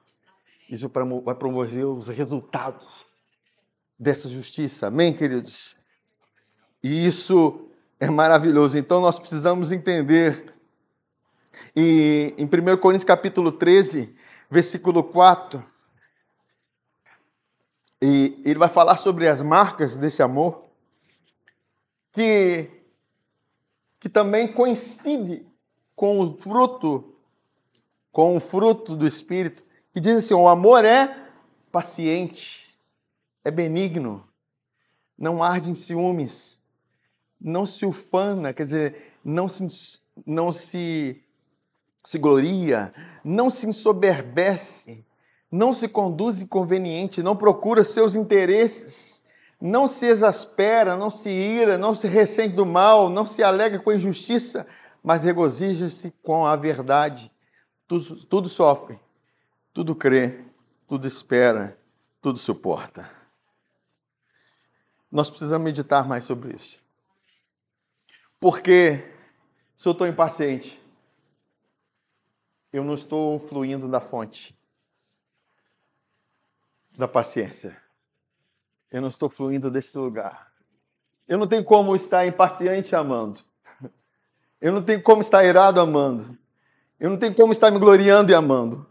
Isso 0.70 0.90
vai 1.24 1.36
promover 1.36 1.86
os 1.86 2.08
resultados 2.08 3.06
dessa 3.98 4.30
justiça. 4.30 4.88
Amém, 4.88 5.14
queridos? 5.14 5.76
E 6.84 7.06
isso 7.06 7.71
é 8.02 8.10
maravilhoso. 8.10 8.80
Então 8.80 9.00
nós 9.00 9.20
precisamos 9.20 9.72
entender. 9.72 10.52
E 11.76 12.34
em 12.36 12.46
1 12.46 12.78
Coríntios 12.78 13.04
capítulo 13.04 13.52
13, 13.52 14.14
versículo 14.50 15.04
4, 15.04 15.64
E 18.02 18.42
ele 18.44 18.58
vai 18.58 18.68
falar 18.68 18.98
sobre 18.98 19.28
as 19.28 19.44
marcas 19.44 20.00
desse 20.00 20.24
amor, 20.24 20.66
que, 22.12 22.72
que 24.00 24.10
também 24.10 24.48
coincide 24.52 25.46
com 25.96 26.20
o 26.20 26.36
fruto, 26.36 27.16
com 28.12 28.36
o 28.36 28.40
fruto 28.40 28.96
do 28.96 29.06
Espírito, 29.06 29.64
que 29.94 30.00
diz 30.00 30.18
assim: 30.18 30.34
o 30.34 30.48
amor 30.48 30.84
é 30.84 31.30
paciente, 31.72 32.68
é 33.46 33.52
benigno, 33.52 34.28
não 35.16 35.44
arde 35.44 35.70
em 35.70 35.76
ciúmes, 35.76 36.61
não 37.42 37.66
se 37.66 37.86
ufana, 37.86 38.54
quer 38.54 38.66
dizer, 38.66 39.14
não 39.26 39.50
se, 39.50 39.68
não 40.26 40.54
se, 40.54 41.24
se 42.04 42.20
gloria, 42.20 42.94
não 43.24 43.50
se 43.50 43.68
ensoberbece, 43.68 45.04
não 45.52 45.74
se 45.74 45.88
conduz 45.88 46.42
inconveniente, 46.42 47.24
não 47.24 47.36
procura 47.36 47.84
seus 47.84 48.14
interesses, 48.14 49.24
não 49.60 49.88
se 49.88 50.06
exaspera, 50.06 50.96
não 50.96 51.10
se 51.10 51.30
ira, 51.30 51.78
não 51.78 51.96
se 51.96 52.08
ressente 52.08 52.56
do 52.56 52.66
mal, 52.66 53.10
não 53.10 53.26
se 53.26 53.44
alega 53.44 53.80
com 53.80 53.90
a 53.90 53.96
injustiça, 53.96 54.66
mas 55.04 55.24
regozija-se 55.24 56.14
com 56.24 56.46
a 56.46 56.56
verdade. 56.56 57.32
Tudo, 57.88 58.26
tudo 58.26 58.50
sofre, 58.50 59.00
tudo 59.74 59.96
crê, 59.96 60.46
tudo 60.88 61.06
espera, 61.08 61.78
tudo 62.22 62.40
suporta. 62.40 63.10
Nós 65.12 65.30
precisamos 65.30 65.66
meditar 65.66 66.08
mais 66.08 66.24
sobre 66.24 66.56
isso. 66.56 66.82
Porque 68.42 69.08
se 69.76 69.88
eu 69.88 69.92
estou 69.92 70.08
impaciente, 70.08 70.82
eu 72.74 72.84
não 72.84 72.96
estou 72.96 73.38
fluindo 73.38 73.88
da 73.88 74.02
fonte 74.02 74.58
da 76.98 77.08
paciência. 77.08 77.78
Eu 78.92 79.00
não 79.00 79.10
estou 79.10 79.30
fluindo 79.30 79.70
desse 79.70 79.96
lugar. 79.96 80.52
Eu 81.28 81.38
não 81.38 81.46
tenho 81.46 81.64
como 81.64 81.96
estar 81.96 82.26
impaciente 82.26 82.96
amando. 82.96 83.42
Eu 84.60 84.74
não 84.74 84.82
tenho 84.82 85.04
como 85.04 85.22
estar 85.22 85.46
irado 85.46 85.80
amando. 85.80 86.36
Eu 87.00 87.12
não 87.12 87.18
tenho 87.18 87.36
como 87.36 87.52
estar 87.52 87.70
me 87.70 87.78
gloriando 87.78 88.32
e 88.32 88.36
amando. 88.36 88.88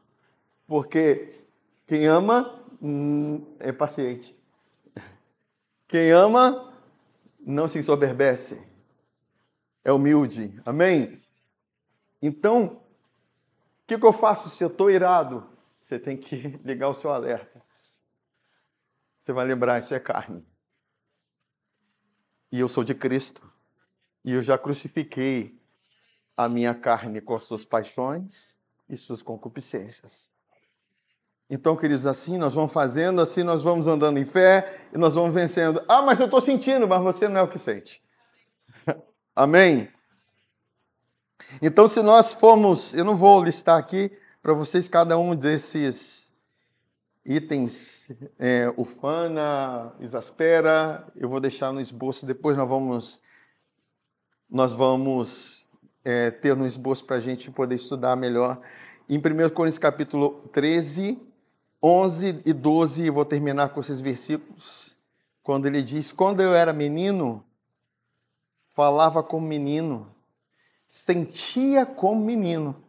Porque 0.65 1.41
quem 1.89 2.07
ama 2.07 2.57
hum, 2.81 3.45
é 3.59 3.73
paciente. 3.73 4.33
Quem 5.89 6.13
ama 6.13 6.73
não 7.41 7.67
se 7.67 7.81
ensoberbece. 7.81 8.70
É 9.85 9.93
humilde. 9.93 10.61
Amém? 10.65 11.15
Então, 12.21 12.65
o 12.65 13.87
que, 13.87 13.99
que 13.99 14.07
eu 14.07 14.13
faço 14.13 14.51
se 14.51 14.63
eu 14.63 14.69
estou 14.69 14.91
irado? 14.91 15.49
Você 15.81 15.99
tem 15.99 16.17
que 16.17 16.61
ligar 16.65 16.89
o 16.89 16.95
seu 16.95 17.11
alerta. 17.13 17.63
Você 19.19 19.33
vai 19.33 19.47
lembrar, 19.47 19.79
isso 19.79 19.95
é 19.95 20.01
carne. 20.01 20.45
E 22.53 22.61
eu 22.61 22.69
sou 22.69 22.85
de 22.85 22.95
Cristo. 22.95 23.51
E 24.25 24.33
eu 24.33 24.43
já 24.43 24.59
crucifiquei 24.59 25.59
a 26.37 26.49
minha 26.49 26.75
carne 26.75 27.21
com 27.21 27.35
as 27.35 27.45
suas 27.45 27.65
paixões 27.65 28.59
e 28.89 28.97
suas 28.97 29.23
concupiscências. 29.23 30.33
Então, 31.49 31.77
queridos, 31.77 32.07
assim 32.07 32.39
nós 32.39 32.55
vamos 32.55 32.73
fazendo, 32.73 33.21
assim 33.21 33.43
nós 33.43 33.63
vamos 33.63 33.89
andando 33.89 34.19
em 34.19 34.25
fé 34.25 34.89
e 34.93 34.99
nós 34.99 35.15
vamos 35.15 35.35
vencendo. 35.35 35.83
Ah, 35.89 36.01
mas 36.01 36.21
eu 36.21 36.27
estou 36.27 36.41
sentindo, 36.41 36.87
mas 36.87 37.03
você 37.03 37.29
não 37.29 37.41
é 37.41 37.43
o 37.43 37.49
que 37.49 37.59
sente. 37.59 38.03
Amém? 39.35 39.89
Então, 41.63 41.89
se 41.89 42.03
nós 42.03 42.33
formos, 42.33 42.95
eu 42.95 43.05
não 43.05 43.17
vou 43.17 43.43
listar 43.43 43.79
aqui 43.79 44.11
para 44.43 44.53
vocês 44.53 44.89
cada 44.89 45.19
um 45.19 45.35
desses 45.35 46.37
itens, 47.25 48.11
é, 48.39 48.73
ufana, 48.77 49.93
exaspera, 50.01 51.07
eu 51.15 51.29
vou 51.29 51.41
deixar 51.41 51.73
no 51.73 51.81
esboço, 51.81 52.27
depois 52.27 52.57
nós 52.57 52.69
vamos, 52.69 53.23
nós 54.49 54.73
vamos 54.73 55.73
é, 56.05 56.31
ter 56.31 56.57
no 56.57 56.67
esboço 56.67 57.05
para 57.05 57.17
a 57.17 57.21
gente 57.21 57.51
poder 57.51 57.77
estudar 57.77 58.17
melhor. 58.17 58.61
Em 59.09 59.19
1 59.19 59.51
Coríntios 59.51 59.79
capítulo 59.79 60.49
13, 60.53 61.21
11 61.83 62.43
e 62.45 62.53
12, 62.53 63.07
eu 63.07 63.13
vou 63.13 63.25
terminar 63.25 63.71
com 63.71 63.81
esses 63.81 64.01
versículos, 64.01 64.97
quando 65.43 65.67
ele 65.67 65.83
diz, 65.83 66.13
quando 66.13 66.41
eu 66.41 66.55
era 66.55 66.73
menino, 66.73 67.45
falava 68.81 69.23
como 69.23 69.47
menino, 69.47 70.11
sentia 70.89 71.85
como 71.85 72.25
menino, 72.25 72.83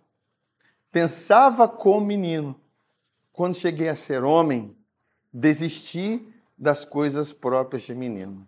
pensava 0.89 1.67
como 1.67 2.05
menino, 2.05 2.55
quando 3.33 3.55
cheguei 3.55 3.89
a 3.89 3.95
ser 3.97 4.23
homem, 4.23 4.73
desisti 5.33 6.25
das 6.57 6.85
coisas 6.85 7.33
próprias 7.33 7.83
de 7.83 7.93
menino. 7.93 8.47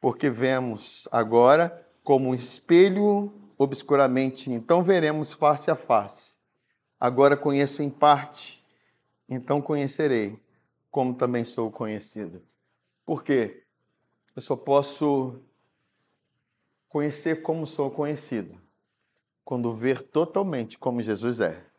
Porque 0.00 0.30
vemos 0.30 1.06
agora 1.12 1.86
como 2.02 2.30
um 2.30 2.34
espelho 2.34 3.30
obscuramente, 3.58 4.50
então 4.50 4.82
veremos 4.82 5.34
face 5.34 5.70
a 5.70 5.76
face. 5.76 6.36
Agora 6.98 7.36
conheço 7.36 7.82
em 7.82 7.90
parte, 7.90 8.64
então 9.28 9.60
conhecerei, 9.60 10.40
como 10.90 11.12
também 11.12 11.44
sou 11.44 11.70
conhecido. 11.70 12.40
Por 13.04 13.22
quê? 13.22 13.64
Eu 14.34 14.40
só 14.40 14.56
posso 14.56 15.38
conhecer 16.92 17.42
como 17.42 17.66
sou 17.66 17.90
conhecido 17.90 18.60
quando 19.44 19.74
ver 19.74 20.02
totalmente 20.02 20.78
como 20.78 21.02
Jesus 21.02 21.40
é 21.40 21.72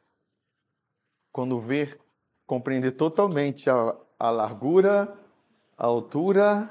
quando 1.33 1.59
ver, 1.59 1.99
compreender 2.45 2.91
totalmente 2.91 3.67
a, 3.67 3.97
a 4.19 4.29
largura, 4.29 5.17
a 5.75 5.85
altura, 5.87 6.69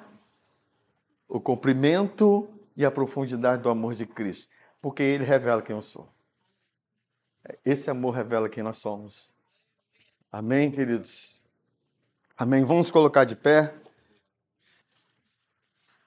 o 1.28 1.40
comprimento 1.40 2.48
e 2.76 2.86
a 2.86 2.90
profundidade 2.90 3.60
do 3.60 3.68
amor 3.68 3.94
de 3.94 4.06
Cristo, 4.06 4.48
porque 4.80 5.02
Ele 5.02 5.24
revela 5.24 5.60
quem 5.60 5.74
eu 5.74 5.82
sou. 5.82 6.08
Esse 7.64 7.90
amor 7.90 8.14
revela 8.14 8.48
quem 8.48 8.62
nós 8.62 8.78
somos. 8.78 9.34
Amém, 10.30 10.70
queridos? 10.70 11.42
Amém. 12.38 12.64
Vamos 12.64 12.90
colocar 12.90 13.24
de 13.24 13.34
pé. 13.34 13.74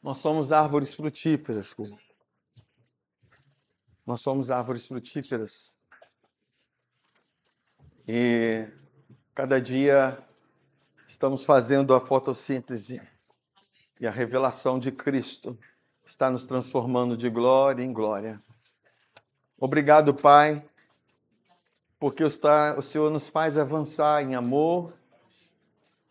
Nós 0.02 0.20
somos 0.20 0.54
árvores 0.54 0.94
frutíferas. 0.94 1.76
Nós 4.06 4.22
somos 4.22 4.52
árvores 4.52 4.86
frutíferas. 4.86 5.76
E 8.08 8.68
cada 9.34 9.60
dia 9.60 10.18
estamos 11.08 11.44
fazendo 11.44 11.94
a 11.94 12.00
fotossíntese 12.00 13.02
e 14.00 14.06
a 14.06 14.12
revelação 14.12 14.78
de 14.78 14.92
Cristo 14.92 15.58
está 16.06 16.30
nos 16.30 16.46
transformando 16.46 17.18
de 17.18 17.30
glória 17.30 17.84
em 17.84 17.92
glória. 17.92 18.40
Obrigado, 19.58 20.14
Pai, 20.14 20.64
porque 22.00 22.24
o 22.24 22.30
Senhor 22.30 23.10
nos 23.10 23.28
faz 23.28 23.58
avançar 23.58 24.22
em 24.22 24.36
amor, 24.36 24.94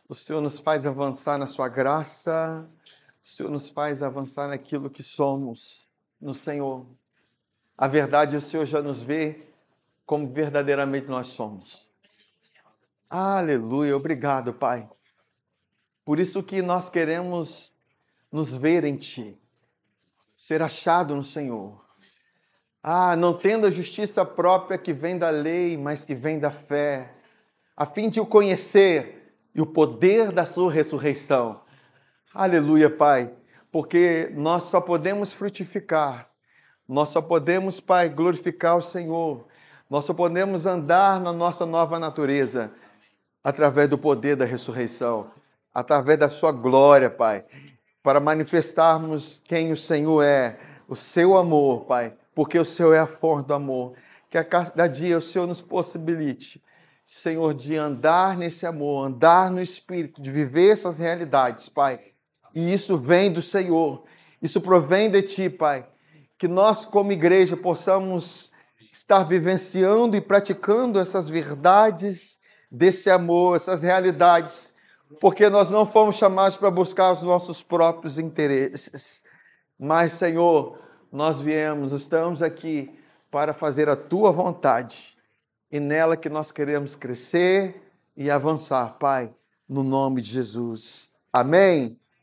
o 0.09 0.14
Senhor 0.14 0.40
nos 0.40 0.59
faz 0.59 0.84
avançar 0.84 1.38
na 1.38 1.47
Sua 1.47 1.68
graça, 1.68 2.68
o 3.22 3.28
Senhor 3.28 3.51
nos 3.51 3.68
faz 3.68 4.03
avançar 4.03 4.49
naquilo 4.49 4.90
que 4.90 5.03
somos 5.03 5.86
no 6.20 6.34
Senhor. 6.34 6.84
A 7.77 7.89
verdade, 7.89 8.37
o 8.37 8.41
Senhor 8.41 8.64
já 8.64 8.81
nos 8.81 9.03
vê 9.03 9.49
como 10.07 10.33
verdadeiramente 10.33 11.09
nós 11.09 11.29
somos. 11.29 11.91
Aleluia, 13.11 13.97
obrigado, 13.97 14.53
Pai. 14.53 14.89
Por 16.05 16.20
isso 16.20 16.43
que 16.43 16.61
nós 16.62 16.89
queremos 16.89 17.72
nos 18.31 18.55
ver 18.55 18.85
em 18.85 18.97
Ti, 18.97 19.39
ser 20.37 20.62
achado 20.62 21.14
no 21.16 21.25
Senhor. 21.25 21.85
Ah, 22.83 23.16
não 23.16 23.33
tendo 23.33 23.66
a 23.66 23.70
justiça 23.70 24.25
própria 24.25 24.77
que 24.77 24.93
vem 24.93 25.16
da 25.16 25.31
lei, 25.31 25.77
mas 25.77 26.05
que 26.05 26.14
vem 26.14 26.39
da 26.39 26.51
fé, 26.51 27.14
a 27.77 27.87
fim 27.87 28.11
de 28.11 28.20
o 28.20 28.27
conhecer 28.27 29.35
e 29.55 29.61
o 29.61 29.66
poder 29.66 30.31
da 30.31 30.45
Sua 30.45 30.70
ressurreição. 30.70 31.62
Aleluia, 32.33 32.91
Pai, 32.91 33.35
porque 33.72 34.31
nós 34.35 34.64
só 34.64 34.81
podemos 34.81 35.33
frutificar, 35.33 36.27
nós 36.89 37.09
só 37.09 37.22
podemos, 37.22 37.80
Pai, 37.80 38.09
glorificar 38.09 38.76
o 38.76 38.82
Senhor 38.82 39.47
nós 39.89 40.07
só 40.07 40.14
podemos 40.14 40.66
andar 40.66 41.20
na 41.20 41.32
nossa 41.32 41.66
nova 41.66 41.99
natureza 41.99 42.72
através 43.43 43.89
do 43.89 43.99
poder 43.99 44.35
da 44.35 44.45
ressurreição, 44.45 45.30
através 45.72 46.18
da 46.18 46.28
sua 46.28 46.51
glória, 46.51 47.11
Pai, 47.11 47.45
para 48.03 48.18
manifestarmos 48.18 49.43
quem 49.45 49.72
o 49.72 49.76
Senhor 49.76 50.22
é, 50.22 50.59
o 50.89 50.97
seu 50.97 51.37
amor, 51.37 51.85
Pai, 51.85 52.14
porque 52.35 52.59
o 52.59 52.64
Senhor 52.64 52.95
é 52.95 53.01
a 53.01 53.07
fonte 53.07 53.47
do 53.47 53.55
amor. 53.55 53.95
Que 54.30 54.39
a 54.39 54.45
cada 54.45 54.89
dia 54.89 55.16
o 55.16 55.22
Senhor 55.22 55.47
nos 55.47 55.61
possibilite, 55.61 56.61
Senhor, 57.05 57.55
de 57.55 57.76
andar 57.76 58.37
nesse 58.37 58.66
amor, 58.66 59.07
andar 59.07 59.49
no 59.49 59.62
Espírito, 59.62 60.20
de 60.20 60.28
viver 60.28 60.72
essas 60.72 60.99
realidades, 60.99 61.68
Pai. 61.68 62.01
E 62.53 62.72
isso 62.72 62.99
vem 62.99 63.30
do 63.30 63.41
Senhor, 63.41 64.03
isso 64.43 64.61
provém 64.61 65.09
de 65.09 65.22
Ti, 65.22 65.49
Pai. 65.49 65.87
Que 66.39 66.49
nós, 66.49 66.85
como 66.85 67.12
igreja, 67.12 67.57
possamos 67.57 68.53
estar 68.93 69.24
vivenciando 69.24 70.16
e 70.16 70.20
praticando 70.20 71.01
essas 71.01 71.28
verdades 71.28 72.41
desse 72.70 73.11
amor, 73.11 73.57
essas 73.57 73.82
realidades, 73.82 74.74
porque 75.20 75.49
nós 75.49 75.70
não 75.70 75.87
fomos 75.87 76.16
chamados 76.16 76.57
para 76.57 76.70
buscar 76.70 77.12
os 77.12 77.22
nossos 77.22 77.62
próprios 77.62 78.18
interesses. 78.18 79.22
Mas, 79.78 80.12
Senhor, 80.12 80.78
nós 81.11 81.41
viemos, 81.41 81.93
estamos 81.93 82.43
aqui 82.43 82.91
para 83.30 83.53
fazer 83.53 83.89
a 83.89 83.97
tua 83.97 84.30
vontade 84.30 85.16
e 85.70 85.80
nela 85.80 86.16
que 86.16 86.28
nós 86.28 86.53
queremos 86.53 86.95
crescer 86.95 87.82
e 88.16 88.30
avançar, 88.30 88.97
Pai, 88.99 89.35
no 89.68 89.82
nome 89.82 90.20
de 90.22 90.30
Jesus. 90.30 91.11
Amém. 91.32 91.99